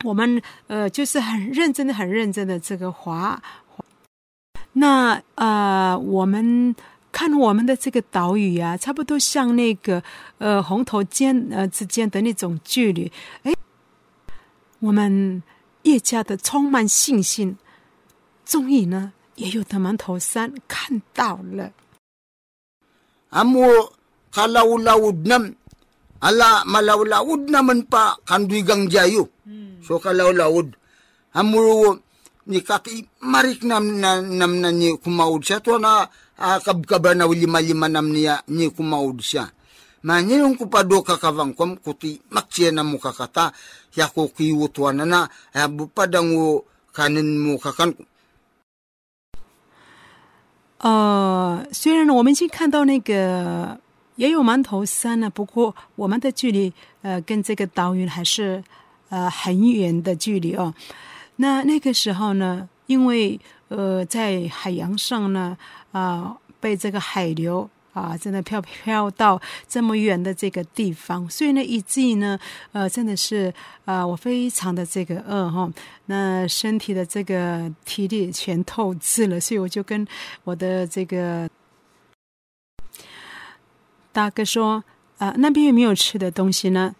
[0.03, 3.41] 我们呃就是很认真的、很认真的这个滑。
[4.73, 6.75] 那呃，我们
[7.11, 10.03] 看我们的这个岛屿啊，差不多像那个
[10.39, 13.09] 呃红头尖呃之间的那种距离，
[13.43, 13.53] 哎，
[14.79, 15.41] 我们。
[15.83, 17.57] 越加的充满信心，
[18.45, 21.71] 终于呢，也有的们头三看到了。
[23.29, 23.91] 阿莫
[24.31, 25.39] 卡拉乌拉乌那
[26.19, 30.63] 阿拉马拉乌拉乌那门巴看对刚加油，嗯说卡拉乌拉乌，
[31.31, 31.99] 阿莫罗
[32.43, 39.51] 你卡皮马里克那那那那尼库马乌加托那阿卡布卡巴那乌里马里马那尼亚尼库马乌加，
[40.01, 43.51] 马尼用库巴多卡卡方库库提马切那穆卡卡塔，
[43.95, 48.05] 亚库基乌托那那阿布巴当乌卡尼穆卡卡库。
[50.83, 53.79] 呃，虽然呢，我们已经看到那个
[54.17, 58.61] 也有馒头山呢，不过我们的距离呃跟这个岛屿还是
[59.07, 60.73] 呃很远的距离哦。
[61.37, 65.57] 那那个时候呢，因为呃在海洋上呢
[65.93, 67.69] 啊被这个海流。
[67.93, 72.39] 啊，真的飘飘到这么远的这个地方，所以呢，一季呢，
[72.71, 73.53] 呃，真的是
[73.85, 75.71] 啊，我非常的这个饿哈，
[76.07, 80.05] 那身体的这个体力全透支了，所以我就跟
[80.43, 81.49] 我的这个
[84.11, 84.83] 大哥说
[85.19, 86.95] 啊，那边有没有吃的东西呢？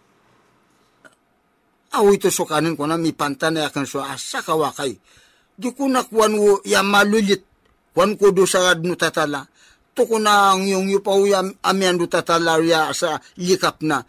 [1.90, 4.98] 啊，我都说可能可能米 pantan 单的，跟说啊，啥个话可以？
[5.60, 5.86] 就可
[9.94, 14.02] toko na ang yung yupaw yam amian do tatalarya sa likap na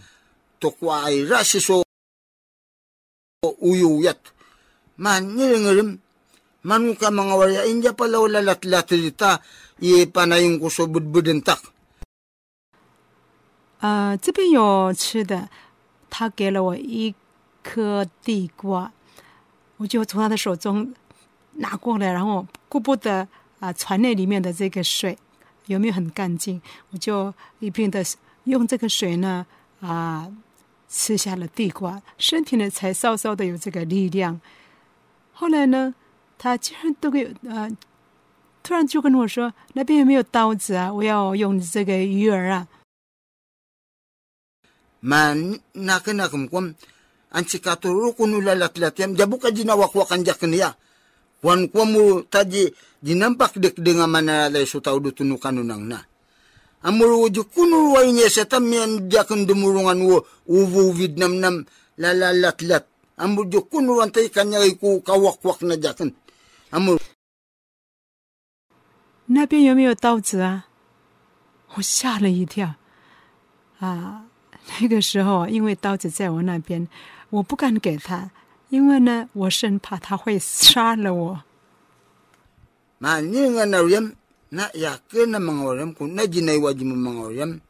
[0.58, 1.86] toko ay rasiso
[3.46, 4.18] uyuyat
[4.98, 6.02] man ngiringirim
[6.66, 9.38] manu ka mga warya inja pala wala latlatrita
[9.86, 11.62] i panayong ko so budbudentak
[13.86, 15.48] 呃，这边有吃的，
[16.10, 17.14] 他给了我一
[17.62, 18.92] 颗地瓜，
[19.78, 20.92] 我就从他的手中
[21.56, 23.28] 拿过来，然后顾不得
[23.60, 25.16] 啊船内里面的这个水，
[25.68, 26.62] 有没有很干净？
[26.92, 28.04] 我就一边的
[28.46, 29.46] 用这个水呢
[29.82, 30.32] 啊，
[30.88, 34.40] 吃下了地瓜，身体呢才稍稍的有这个力量。
[35.34, 35.94] 后来呢，
[36.38, 37.70] 他竟然都给呃，
[38.64, 40.94] 突然就跟我说：“那边有没有刀子啊？
[40.94, 42.68] 我要用这个鱼饵啊。”
[45.02, 46.74] Man nakanakum kum
[47.30, 50.74] an sikaturo kunula latlatyam jabu ka jinawakwakan jak niya.
[51.46, 52.74] Wan kwamu taji
[53.06, 56.02] dinampak dek dengan mana lay su tau dutunu kanunang na.
[56.82, 61.56] Amuru ju kunu wa inya sa tamian jakan dumurungan wo uvu vid nam nam
[62.02, 62.86] lalalat lat.
[63.22, 66.10] Amuru ju kunu antay kanya ku kawakwak na jakan.
[66.74, 66.98] Amuru
[69.28, 70.68] 那边有没有刀子啊？
[71.74, 72.76] 我吓了一跳
[73.80, 74.26] 啊！
[74.80, 76.88] 那个时候，因为刀子在我那边，
[77.32, 78.30] 我不敢给他，
[78.70, 81.44] 因为呢，我生怕他会杀了我。
[82.98, 84.16] 那两个老人，
[84.50, 87.62] 那也跟那么多人，那几年我就没那么多人，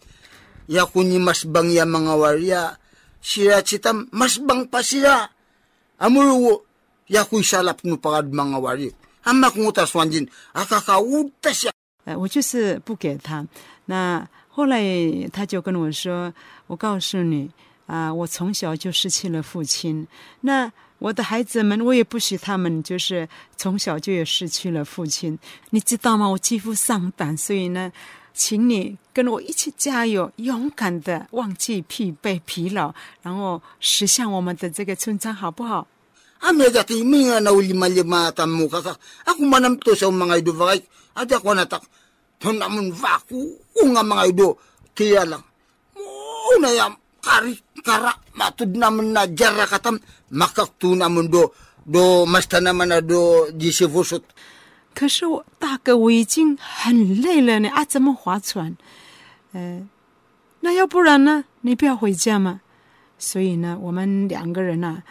[0.67, 2.77] 要困是更呀，忙个娃呀，
[3.21, 5.29] 谁家吃汤，更忙怕谁呀？
[5.97, 6.65] 啊木鲁，
[7.08, 8.75] 要会耍了，不不把个忙个娃，
[9.23, 11.69] 阿妈给我打金，阿卡卡乌打西。
[12.05, 13.45] 哎，我就是不给他。
[13.86, 14.79] 那后来
[15.34, 16.31] 他就跟我说
[16.67, 17.49] ：“我告诉你
[17.88, 20.08] 啊，我从小就失去了父亲。”
[20.41, 23.27] 那我的孩子们，我也不许他们，就是
[23.58, 25.38] 从小就有失去了父亲，
[25.69, 26.27] 你知道吗？
[26.27, 27.91] 我几乎丧胆，所以呢，
[28.34, 35.88] 请你跟我一起加油，勇敢的忘记疲惫、疲劳，然后驶向我们的这个村庄，好不好
[36.41, 38.95] ？Ame dati minga na ulima lima tamu kaka.
[39.25, 40.84] Ako manam to sa mga ido vakay.
[41.15, 41.81] Ate ako natak.
[42.39, 43.55] Tunamun vaku.
[43.81, 44.58] Unga mga ido.
[44.93, 45.41] Kaya lang.
[45.95, 46.93] Muna yam.
[54.93, 57.84] 可是我大哥，我已经很累了呢啊！
[57.84, 58.76] 怎么划船？
[59.51, 59.88] 呃，
[60.61, 61.43] 那要不然呢？
[61.61, 62.61] 你不要回家吗？
[63.17, 65.03] 所以呢，我们两个人呢，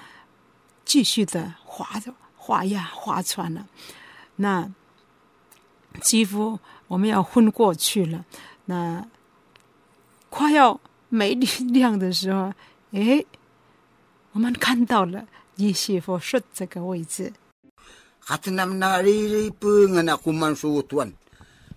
[0.85, 3.67] 继续的划着划呀划船了。
[4.37, 4.71] 那
[6.01, 6.59] 几乎
[6.89, 8.25] 我们要昏过去了。
[8.65, 9.07] 那
[10.31, 10.81] 快要
[11.15, 12.53] 没力量的时候，
[12.91, 13.25] 哎。
[14.35, 15.23] 我们看到了
[15.62, 17.33] 耶西佛说这个位置。
[18.27, 21.15] Katinam na riri po nga na kuman suutuan.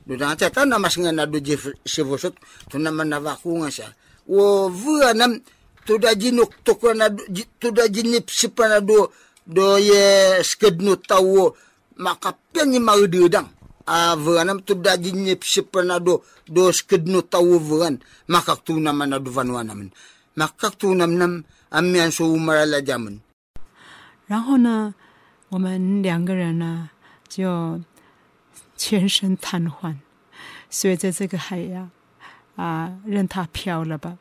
[0.08, 2.34] Do na ta na mas nga na do jef sivosot
[2.66, 3.94] to naman na vaku nga siya.
[4.26, 5.38] Wo vua nam
[5.86, 7.14] tuda jinuk tukana
[7.62, 9.14] tuda jinip sipana do
[9.46, 11.54] do ye skedno tawo
[12.02, 13.54] makapian ni maududang
[13.88, 17.96] a veranam tuda jinip sipana do do skedno tawo veran
[18.28, 19.90] makaktu nama na do vanwanamen
[20.36, 23.20] makaktu nam nam amian so umarala jaman
[24.28, 24.94] 然后呢，
[25.48, 26.90] 我们两个人呢
[27.30, 27.80] 就
[28.76, 29.96] 全身瘫痪，
[30.70, 31.90] 随着这个海洋
[32.58, 34.18] 啊，任它飘了吧。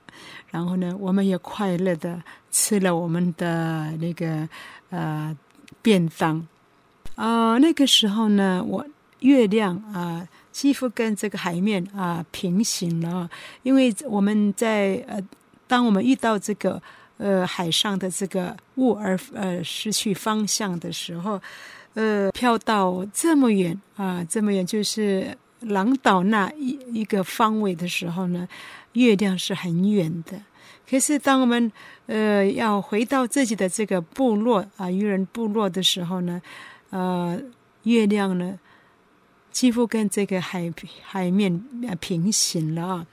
[0.52, 4.48] 然后呢，我们也快乐的吃了我们的那个
[4.90, 5.36] 呃
[5.82, 6.46] 便当。
[7.16, 8.86] 啊，那个时候呢，我
[9.20, 13.28] 月亮啊几乎跟这个海面啊平行了，
[13.62, 15.20] 因为我们在呃，
[15.66, 16.80] 当我们遇到这个
[17.18, 21.40] 呃海上的这个雾而呃失去方向的时候。
[21.98, 28.46] 呃，飘到这么远啊，这么远，就是狼岛那一一个方位的时候呢，
[28.92, 30.38] 月亮是很远的。
[30.86, 31.72] 可是当我们
[32.04, 36.42] 呃要回到自己的这个部落啊，渔人部落的时候呢，
[36.90, 37.40] 呃，
[37.84, 38.58] 月亮呢
[39.56, 40.70] 几乎跟这个海
[41.02, 41.50] 海面
[41.98, 43.06] 平行了啊，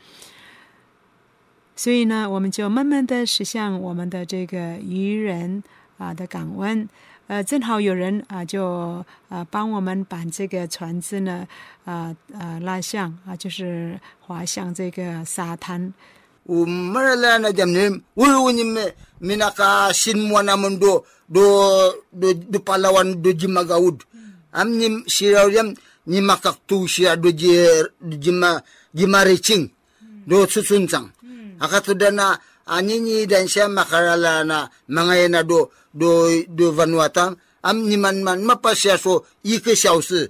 [1.73, 5.63] 所以呢，我们就慢慢的驶向我们的这个渔人
[5.97, 6.85] 啊的港湾。
[7.27, 11.47] 呃，正好有人啊，就啊帮我们把这个船只呢
[11.85, 15.93] 啊啊拉向啊，就是划向这个沙滩。
[26.05, 27.83] Siraw yam nyimakak tu siya do je
[28.19, 28.61] jima
[28.93, 29.69] jimaricing
[30.27, 31.09] do susunsang
[31.59, 38.23] akatudana anyinyi dan siya makarala na mga yana do do do Vanuatu am ni man
[38.23, 40.29] man ma pa xia 说一个小时。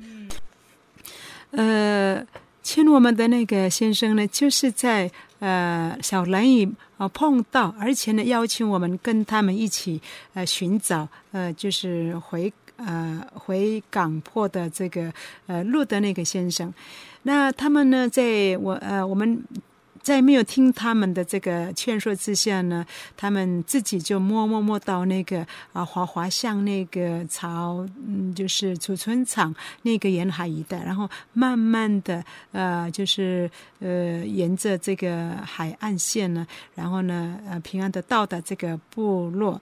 [1.52, 2.26] 呃，
[2.64, 6.68] 牵我们的那个先生呢，就是在呃小蓝屿
[6.98, 10.02] 啊碰到，而且呢邀请我们跟他们一起
[10.34, 12.52] 呃寻找呃就是回
[12.86, 15.12] 呃回港坡的这个
[15.48, 16.74] 呃路的那个先生。
[17.24, 19.44] 那他们呢，在我呃我们。
[20.04, 32.22] 在没有听他们的这个劝说之下呢，他们自己就摸摸摸到那个啊，滑滑向那个朝，嗯，就是储存厂那个沿海一带，然后慢慢的
[32.52, 39.62] 呃，就是呃，沿着这个海岸线呢，然后呢，呃，平安的到达这个部落。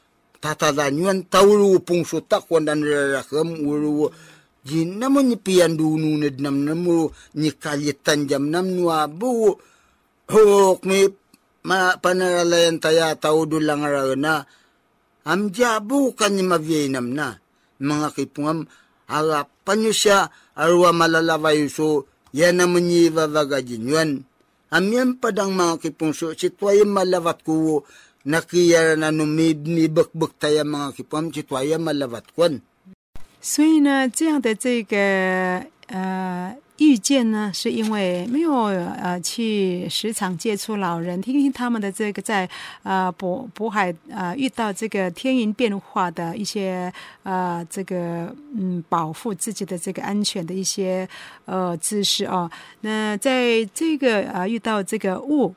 [0.41, 4.09] tata danyuan taulu upung so takwan dan rarakam uru
[4.65, 9.53] jina mo nyi piyan dununid nam namu nyi kalitan jam nam nuwa bu
[10.25, 11.13] hok me
[11.61, 13.85] ma panaralayan taya taudo lang
[14.17, 14.41] na
[15.29, 17.37] am jabu kanya mavienam na
[17.77, 18.65] mga kipungam
[19.05, 24.11] ala panyo siya arwa malalaway so yan naman niya vavagajin yun
[24.71, 27.83] amyan padang mga kipungso sitwayan malavat ko
[33.41, 42.47] 所以呢，这样的这个呃遇见呢，是因为没有呃去时常接触老人，听听他们的这个在
[42.83, 46.93] 呃渤渤海呃遇到这个天云变化的一些
[47.23, 51.09] 呃这个嗯保护自己的这个安全的一些
[51.45, 52.49] 呃知识哦。
[52.81, 55.55] 那在这个呃遇到这个雾。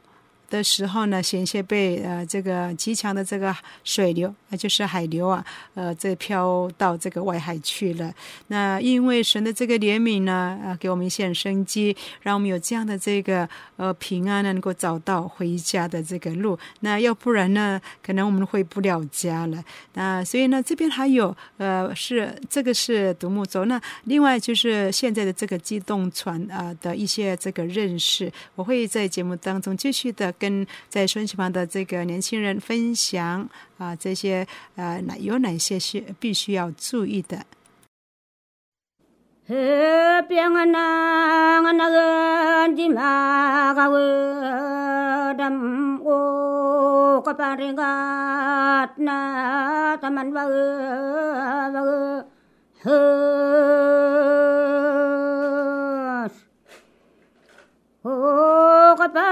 [0.51, 8.13] 的时候呢，险些被呃这个极强的这个水流，那就是海流啊，呃，这飘到这个外海去了。
[8.49, 16.57] 那因为神的这个怜悯呢，啊，给我们一线生机，让我们有这样的这个呃平安呢，能够找到回家的这个路。
[16.81, 19.65] 那要不然呢，可能我们回不了家了。
[19.95, 30.34] 那所以呢，这边还有呃是这个是独木舟，那另外就是现在的这个机动船啊的一些这个认识，我会在节目当中继续的。
[30.39, 37.45] 跟在收音机旁的这个年轻人分享啊，这些呃，哪有哪些需必须要注意的。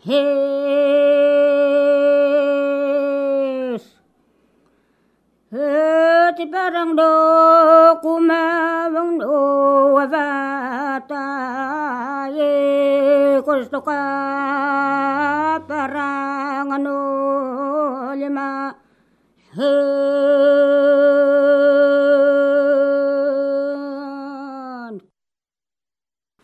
[0.00, 0.24] Hees.
[5.52, 7.12] Heti perang do
[8.00, 9.28] kuma wang do
[9.92, 11.28] wavata
[12.32, 14.00] ye kustoka
[15.68, 16.96] perang anu
[18.16, 18.72] lima.
[19.52, 21.09] Hees.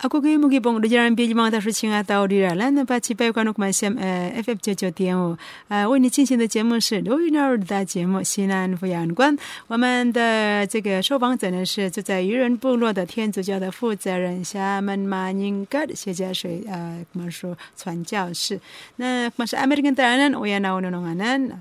[0.07, 5.37] 阿古给木给蹦的家人别忘的是亲爱到的人，那把七百块诺克曼线呃 FF 九九点五
[5.67, 9.37] 呃为你进行的节目是刘玉那儿的节目西南抚养观，
[9.67, 18.61] 我们的这个受访者呢是住在渔人部落的天主教的负责人夏门马宁格谢家水呃我们说传教士，
[18.95, 21.59] 那我们是 American 的人，我也拿我弄安呢。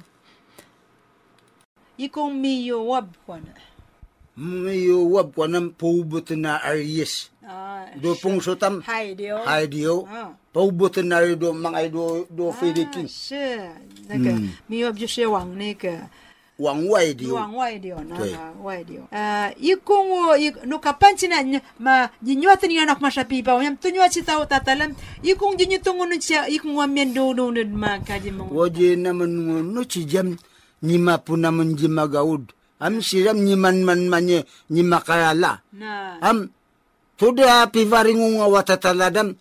[1.96, 3.42] 一共没有我不管
[4.36, 7.32] 的 Ngayo wab ko ng paubot na Aries.
[7.46, 10.04] 啊，Do pong sutam 海流 hai dio.
[10.12, 10.36] 嗯。
[10.52, 13.12] Paubot na rin do mga do do Philippines.
[13.12, 13.70] 是
[14.08, 15.90] 那个嗯没有，就是往那个
[16.58, 17.36] Wang wai dio.
[17.36, 19.04] 往外流，那对个外流。
[19.12, 21.44] 呃，一共我一 no kapan sina
[21.80, 26.06] ma jinyo tani anak ma sapi pa yam tunyo si tao tatalam ikong jinyo tungo
[26.08, 28.48] no siya ikong wa men do do ma kaji mo.
[28.52, 29.32] Waje naman
[29.72, 30.36] no ci jam
[30.82, 32.52] nima po naman di magaud.
[32.80, 35.64] Am siram niman man manye ni makarala.
[35.72, 36.20] Na.
[36.20, 36.52] Am
[37.16, 39.32] tuda pivaringo nga watataladam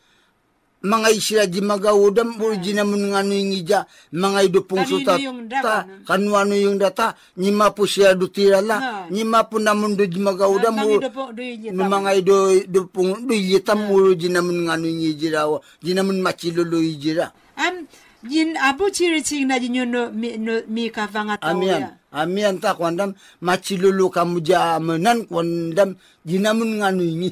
[0.85, 5.49] mga isira di magaudam urji naman nga no yung ija mga idupong Kanino suta yung
[5.49, 6.05] data, ta no?
[6.05, 9.09] kanwano yung data nima po siya dutirala Na.
[9.09, 12.37] nima po naman do di magaudam Mangi ur- do po do yi no mga ido
[12.69, 17.89] dupong do yitam urji naman nga no yung ijira wa di naman machilolo ijira Am
[18.29, 21.81] yin abu chiri ching na jinyo no mi no mi ka vanga tao Amian.
[21.81, 21.91] ya.
[22.13, 27.31] Amian ta kwandam machilulu kamu jamenan kwandam jinamun nganunyi.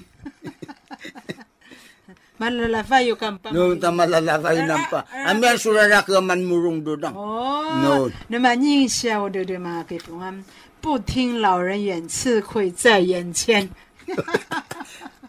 [2.38, 3.54] Malala fayo kampang.
[3.54, 5.06] No ta malalakay nampa.
[5.14, 7.14] Amian surara ka man murung dodang.
[7.14, 10.42] 哦 No 那么印象我对对嘛，给朋友
[10.80, 13.70] 不听老人言，吃亏在眼前。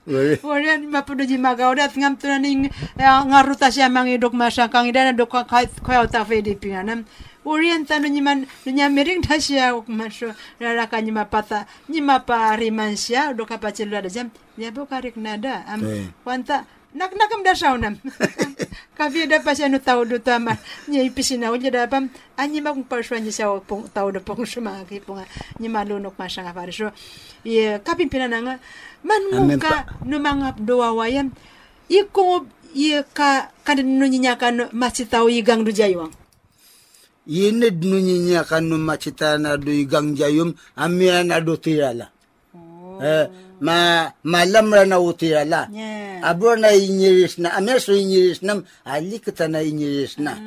[0.03, 0.35] Wala.
[0.43, 2.67] Wala ni mapuno di magawda ngam tu ning
[2.99, 7.07] ngaruta siya mangi dok masa kang ida dok ka ka ta fe di pinanam.
[7.43, 12.55] Orient tanu ni man nya mering ta siya maso rara ka ni mapata ni mapa
[12.55, 16.07] riman siya dok ka pacil ada jam ya bo karik nada am Eh.
[16.93, 17.95] Wanta nak nakam da saunam.
[18.97, 22.73] Kavi da pa siya no tau do tama ni ipisina o da pam anyi ma
[22.73, 25.25] kung perswa ni siya pong tau da pong suma ki pong
[25.59, 26.93] ni malunok masa nga pare so
[27.43, 28.59] ye kapin pinananga
[29.01, 31.33] man Amen ka no mga doawayan
[31.89, 32.45] iko
[32.77, 36.13] ye ka kadin no niya ka no masitaw igang do jaywang
[37.23, 42.11] Yinid nunyinya kanu macita na do igang jayum amian na do tirala.
[42.99, 43.25] Eh,
[43.63, 45.71] ma malam ra na utirala.
[45.71, 50.39] yeah Abo na inyiris na, amir so inyiris nam, ali kita na inyiris na.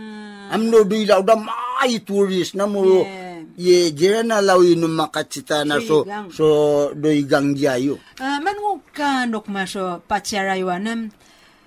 [0.49, 2.81] Amno do ilaw da may turis na mo.
[2.85, 3.45] Yeah.
[3.57, 6.45] Ye, jira na law inu makachita na so, so
[6.93, 7.97] do igang jayo.
[8.21, 11.09] Ah, man ngo ka nok maso patsaraywanam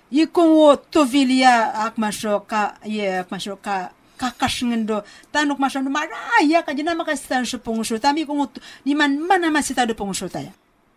[0.10, 6.74] iko wo tovilia ak maso ka ye ak maso ka kakasngendo tanok maso maraya ka
[6.74, 7.62] jina makastan so
[8.02, 8.54] tami ngo
[8.86, 10.50] ni man mana masita do pungso taya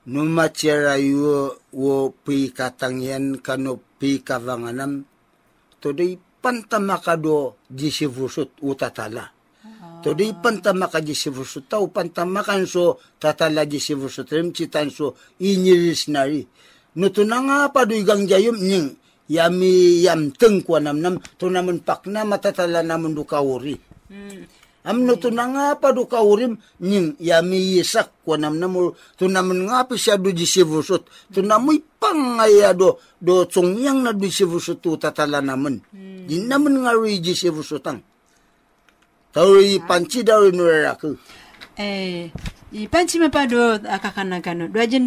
[0.03, 5.07] No machira yu wo pi katangyan kano pi kavanganam.
[5.79, 9.31] Today pantama ka do jisivusut utatala.
[10.03, 16.43] Today pantama ka jisivusut tau pantama kan so tatala jisivusut rem citan so inyiris nari.
[16.99, 18.99] No tunanga pa do igang jayum nying
[19.31, 23.79] yami yam teng kwa nam nam to naman pakna matatala naman do kawuri.
[24.83, 29.31] Am no to na nga pa do kaurim ning yami yisak ko nam namo to
[29.31, 34.27] naman nga pa siya do di sivusot to namoy pangaya do do tsongyang na do
[34.27, 35.79] sivusot to tatala naman
[36.27, 38.03] di naman nga ri di sivusotang
[39.33, 41.17] Tauri panci daw nuraraku.
[41.79, 42.29] eh
[42.75, 44.99] i panchi ma pa do akakana kano do ji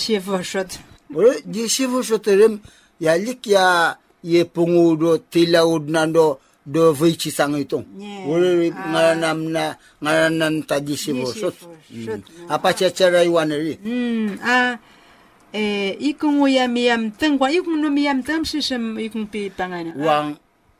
[0.00, 0.80] shifo shot
[1.12, 2.56] Ore di sivusot rem
[2.96, 6.08] yalik ya ye pungu do tilaud na
[6.64, 7.84] do do vici sang itong.
[7.98, 8.26] Yeah.
[8.30, 11.54] Ore ngaranam na ngaranan ta di sivusot.
[11.90, 12.22] sivusot.
[12.46, 13.78] Apa cara iwan ri?
[13.82, 14.78] 嗯啊，
[15.52, 18.22] 诶，一共我也没养等过，一共都没养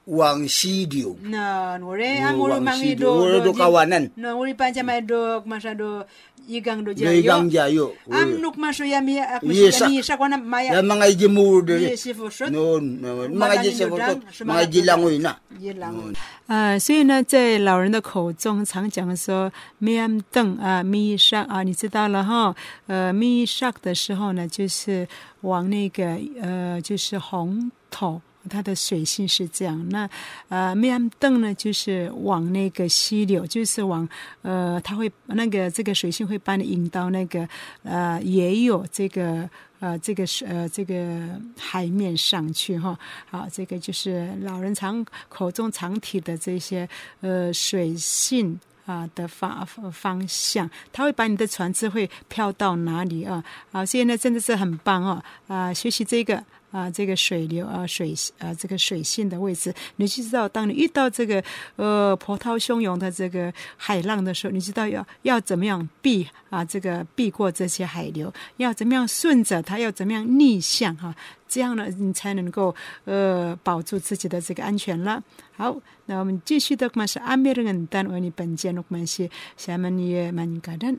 [0.06, 0.82] 等是什么？
[0.82, 1.16] 一共被帮啊？Wang wang sidio.
[1.22, 2.98] Na, ngore Oh, ang ngore wang mangi sidio.
[2.98, 3.12] do.
[3.22, 4.10] Ngore do kawanan.
[4.16, 6.04] Na, ngore pa jama do masyado
[6.48, 7.94] igang do Legang jayo.
[7.94, 8.10] jayo.
[8.10, 10.74] Am nuk maso yami ak Yes, yami sa kwana maya.
[10.74, 11.78] Ya mga ijimur de.
[11.78, 12.50] Yes, si fosot.
[12.50, 15.32] No, no, mga Malanin ijimur do dang, to, sumalat mga do jilangoy na.
[15.60, 15.94] 一郎。
[15.94, 16.12] 嗯
[16.48, 19.50] 呃，所以呢，在老人的口中常讲说
[19.80, 22.54] i am 邓啊 i s h 啊，你知道了哈。
[22.88, 25.06] 呃 i s h 的时候呢，就是
[25.42, 28.20] 往那个呃，就是红头。
[28.48, 30.08] 它的水性是这样，那
[30.48, 34.08] 呃，面灯呢，就是往那个溪流，就是往
[34.42, 37.48] 呃，它会那个这个水性会把你引到那个
[37.82, 39.48] 呃，也有这个
[39.80, 42.98] 呃，这个是呃，这个海面上去哈。
[43.30, 46.88] 好，这个就是老人常口中常提的这些
[47.20, 48.58] 呃水性。
[48.84, 53.42] 啊的方方向，它会把你的船只会飘到哪里啊？
[53.70, 55.22] 啊，所以呢，真的是很棒哦！
[55.46, 56.42] 啊，学习这个
[56.72, 61.44] 啊，这个水流啊，水啊，这个水性的位置，你就知道，当你遇到这个
[61.76, 71.14] 呃波涛汹涌的这个海浪的时候，你知道要要怎么样避啊，这个避过这些海流，要怎么样顺着它，要怎么样逆向哈、
[71.46, 75.22] 这样呢，你才能够呃保住自己的这个安全了。
[75.54, 80.98] 好，那我们继续的嘛是阿米人但我们本节的嘛是下面也蛮感人。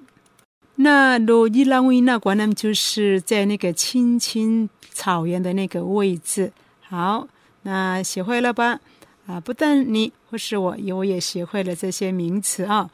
[0.76, 6.52] 那罗伊拉维那关呢，就是在那个青青草原的那个位置。
[6.82, 7.28] 好，
[7.62, 8.80] 那学会了吧？
[9.28, 12.90] 啊，不但你或是我，我也学会了这些名词啊。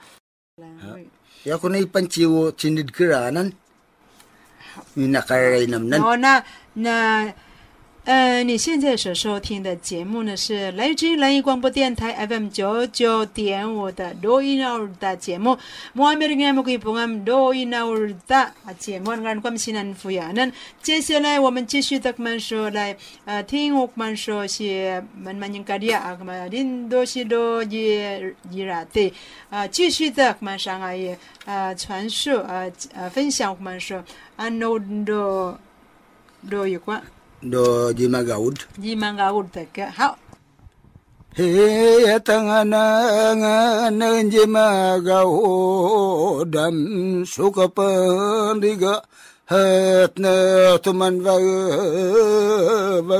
[1.45, 3.53] Ya ko na ipanchiwo chinid kiranan.
[4.95, 6.03] Yung nakaray namnan.
[6.03, 7.33] 哦，那那
[8.09, 15.51] 呃，你现在所收听的节目呢是来自于蓝艺广播电台 FM 九九点五的《罗伊纳尔的节目》。
[15.93, 19.11] 我们的节目可以播放《罗伊纳尔的节目》，
[19.43, 20.33] 我们新人抚养。
[20.33, 20.51] 那
[20.81, 29.13] 接下来我们继续的我们说来，呃，听我们说些慢慢应该的啊，我们林多西多也依然对，
[29.51, 34.03] 啊，继续的我们上啊也，呃，传授，呃，呃，分享我们说，
[34.35, 35.59] 安诺的
[36.49, 36.99] 罗有关。
[37.41, 40.15] do jima gaud jima gaud take how
[41.35, 41.47] he
[42.07, 42.83] yatangana
[43.39, 46.75] nganan jima gaud dam
[47.25, 49.01] sukapandiga
[49.49, 50.33] het na
[50.83, 51.35] tuman va
[53.07, 53.19] va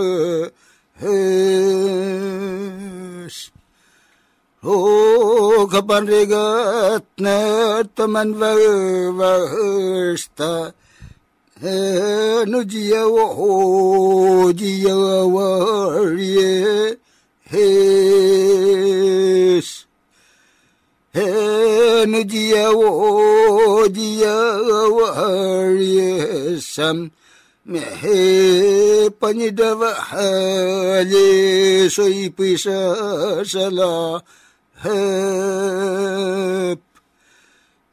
[4.62, 7.36] O kapan regat na
[7.96, 8.52] tuman va
[9.20, 9.32] va
[10.20, 10.52] sta
[11.62, 14.94] nujiye wo hojiye
[15.36, 16.52] warriye
[17.52, 19.70] hes
[22.08, 24.34] nujiye wo hojiye
[24.98, 26.10] warriye
[26.62, 27.10] sam
[27.66, 34.22] mehe panidava hale soy pisa sala
[34.84, 36.80] hep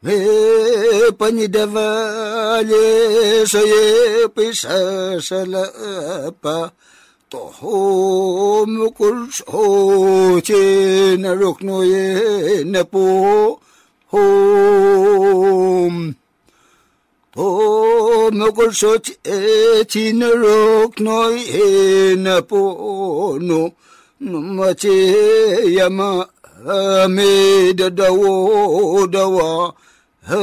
[0.03, 0.13] me
[1.17, 2.85] panidavale
[3.47, 6.71] soye pisa salapa
[7.29, 13.59] toho mukul so che na rokno ye na po
[14.11, 15.95] hom
[17.33, 23.73] to mukul so che na rokno ye na po no
[24.19, 24.93] no mache
[25.73, 26.29] yama
[27.09, 29.73] me da dawo dawa
[30.27, 30.37] hen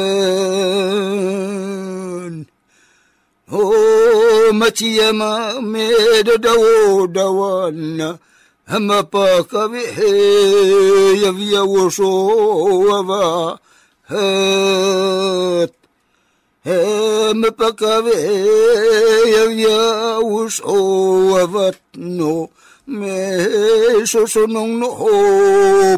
[3.53, 8.01] o oh, matiyama meda dawo dawan
[8.65, 10.11] hama pa kavi he
[11.23, 12.09] yavya woso
[12.89, 13.59] wava
[14.09, 15.73] hat.
[16.65, 18.41] Hama pa kavi he
[19.37, 19.81] yavya
[20.25, 20.73] woso
[21.33, 22.49] wavat no.
[22.87, 24.89] Me so so nong no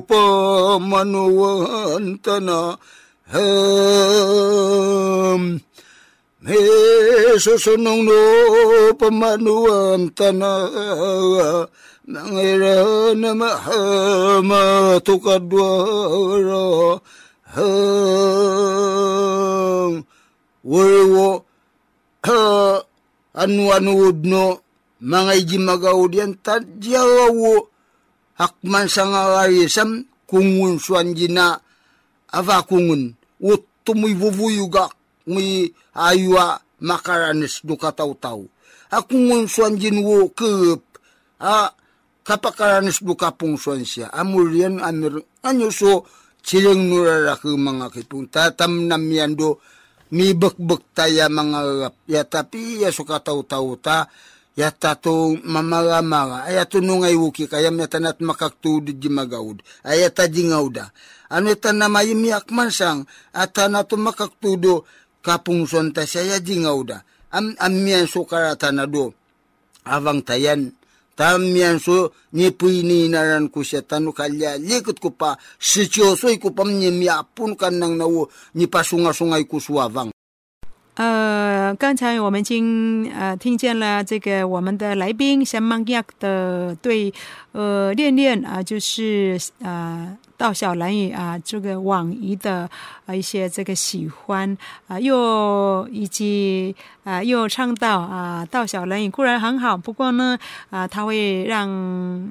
[0.00, 1.30] pa manu
[1.94, 2.74] antana.
[2.74, 3.42] hat ham
[6.46, 6.58] me
[7.42, 8.22] susunong no
[8.94, 11.66] pamanuan tanah
[12.06, 17.02] nangira na mahama tukadwara
[17.50, 20.06] ham
[20.62, 21.42] warwo
[22.22, 22.78] ha
[23.34, 24.62] anwanuod no
[25.02, 27.74] mga ijimagaw diyan tadyawawo
[28.38, 29.42] hakman sa nga
[30.30, 31.65] kung unsuan jina
[32.36, 34.92] ava kungun ut tumuy vuvuyuga
[35.24, 38.44] muy aywa makaranes do kataw-taw
[38.92, 40.84] akungun suan jin wo kup
[41.40, 41.72] a
[42.20, 46.04] kapakaranes do kapung suan siya amurian amir anyo so
[46.44, 49.58] chileng nurara ke mga kitong tatam namyan do
[50.14, 54.06] mi bek-bek taya mga rap ya tapi ya suka tahu-tahu ta
[54.56, 56.48] Yatta to mamara mara.
[56.48, 59.60] Ayatu ngai wuki kayam yatanat makaktu jimagaud.
[59.84, 60.96] Ayata jingauda.
[61.28, 63.04] Anu tanam ayim yak mansang.
[63.36, 64.88] Atanatu makaktudo
[65.20, 67.04] kapung sonta saya jingauda.
[67.36, 69.12] Am amian sukara tanado.
[69.84, 70.72] Avang tayan.
[71.16, 77.24] Tamian su nyepui ni naran ku setanu kalya likut ku pa secioso ku pam nyemia
[77.32, 78.28] pun kanang nawo
[79.16, 80.15] sungai ku suawang.
[80.96, 87.12] 呃，刚才我们已经呃听见了这个我们的来宾像曼亚的对
[87.52, 90.16] 呃恋恋啊，就是啊。
[90.38, 92.68] 到小蓝鱼啊，这个网易的
[93.06, 100.38] 啊一些这个喜欢啊，又以及啊又唱到啊到小人固然很好，不过呢
[100.70, 101.68] 啊他会让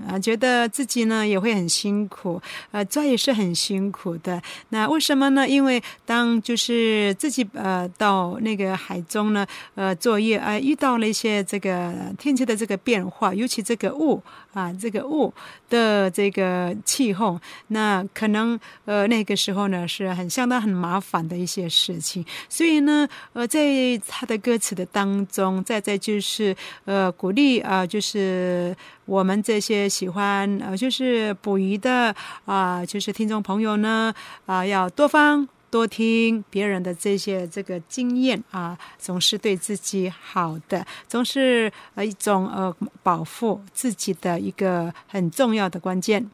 [0.07, 4.41] 啊觉得自己呢也会很辛苦，呃这也是很辛苦的。
[4.69, 5.47] 那为什么呢？
[5.47, 9.45] 因为当就是自己呃到那个海中呢
[9.75, 14.21] 呃作业啊，遇到了一些这个天气的这个变化，尤其这个雾
[14.53, 15.33] 啊这个雾
[15.69, 18.05] 的这个气候那。
[18.13, 23.59] 可能呃那个时候呢是很相当很麻烦的一些事情，所以呢呃在
[24.07, 26.55] 他的歌词的当中，再再就是
[26.85, 34.11] 呃鼓励啊，就是我们这些喜欢呃就是捕鱼的啊，就是听众朋友呢
[34.47, 46.31] 啊要多方多听别人的这些这个经验啊，总是对自己好的，总是呃一种呃保护自己的一个很重要的关键。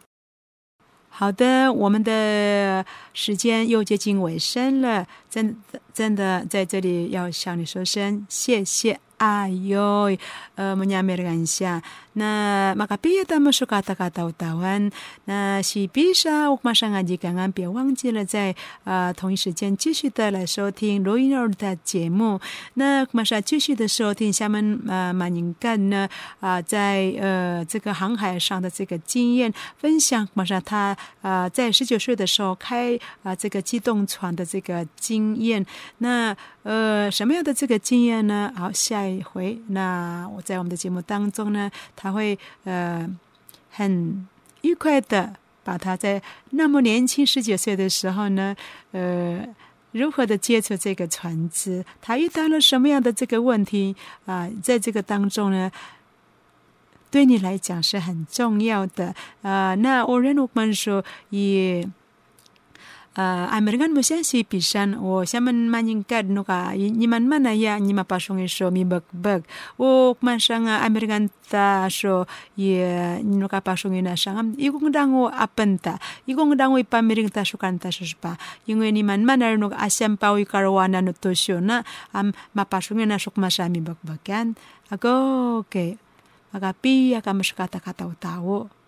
[1.13, 2.83] 好的，我们的
[3.13, 5.55] 时间又接近尾声了，真
[5.93, 8.99] 真的在这里要向你说声谢谢。
[9.21, 10.09] ayo
[10.57, 11.77] uh, menyampaikan siya
[12.13, 14.91] na makapiyat mo sa kata-kata-utawan
[15.25, 22.39] na 喜必杀我马上啊，你刚刚别忘记了在呃同一时间继续的来收听罗伊尔的节目。
[22.75, 26.07] 那马上继续的收听下面呃马宁干呢
[26.39, 35.65] 啊、在呃这个航海上的这个经验分享，马上他啊、在十九岁的时候开啊、这个机动船的这个经验。
[35.99, 38.51] 那呃什么样的这个经验呢？
[38.55, 43.07] 好，下一回那我在我们的节目当中呢，他会呃
[43.69, 44.27] 很
[44.61, 48.55] 愉快的把他在那么年轻十九岁的时候呢，
[48.91, 49.45] 呃
[49.91, 53.95] 如何的接触这个船只，他遇到了什么样的这个问题
[54.25, 55.71] 啊，在这个当中呢，
[57.11, 59.75] 对你来讲是很重要的啊。
[59.75, 61.87] 那我认为说也。
[63.17, 67.75] Uh, Amerikan mo siya si pisan o siya man maningkad no ka ni man man ya
[67.79, 69.43] ni mapasong iso mi bagbag
[69.75, 74.93] o man siya nga Amerikan ta so ye no ka pasong ina siya ngam igong
[74.93, 79.43] dango apenta igong dango ipamiring ta so kan ta so pa yung ni man man
[79.59, 81.83] no asyam pa wi karwana no to syo na
[82.15, 84.55] am mapasong ina sok masami bagbagyan
[84.91, 85.11] ako
[85.63, 85.99] okay
[86.51, 88.80] magapi ya kamasyakata kataw-tawo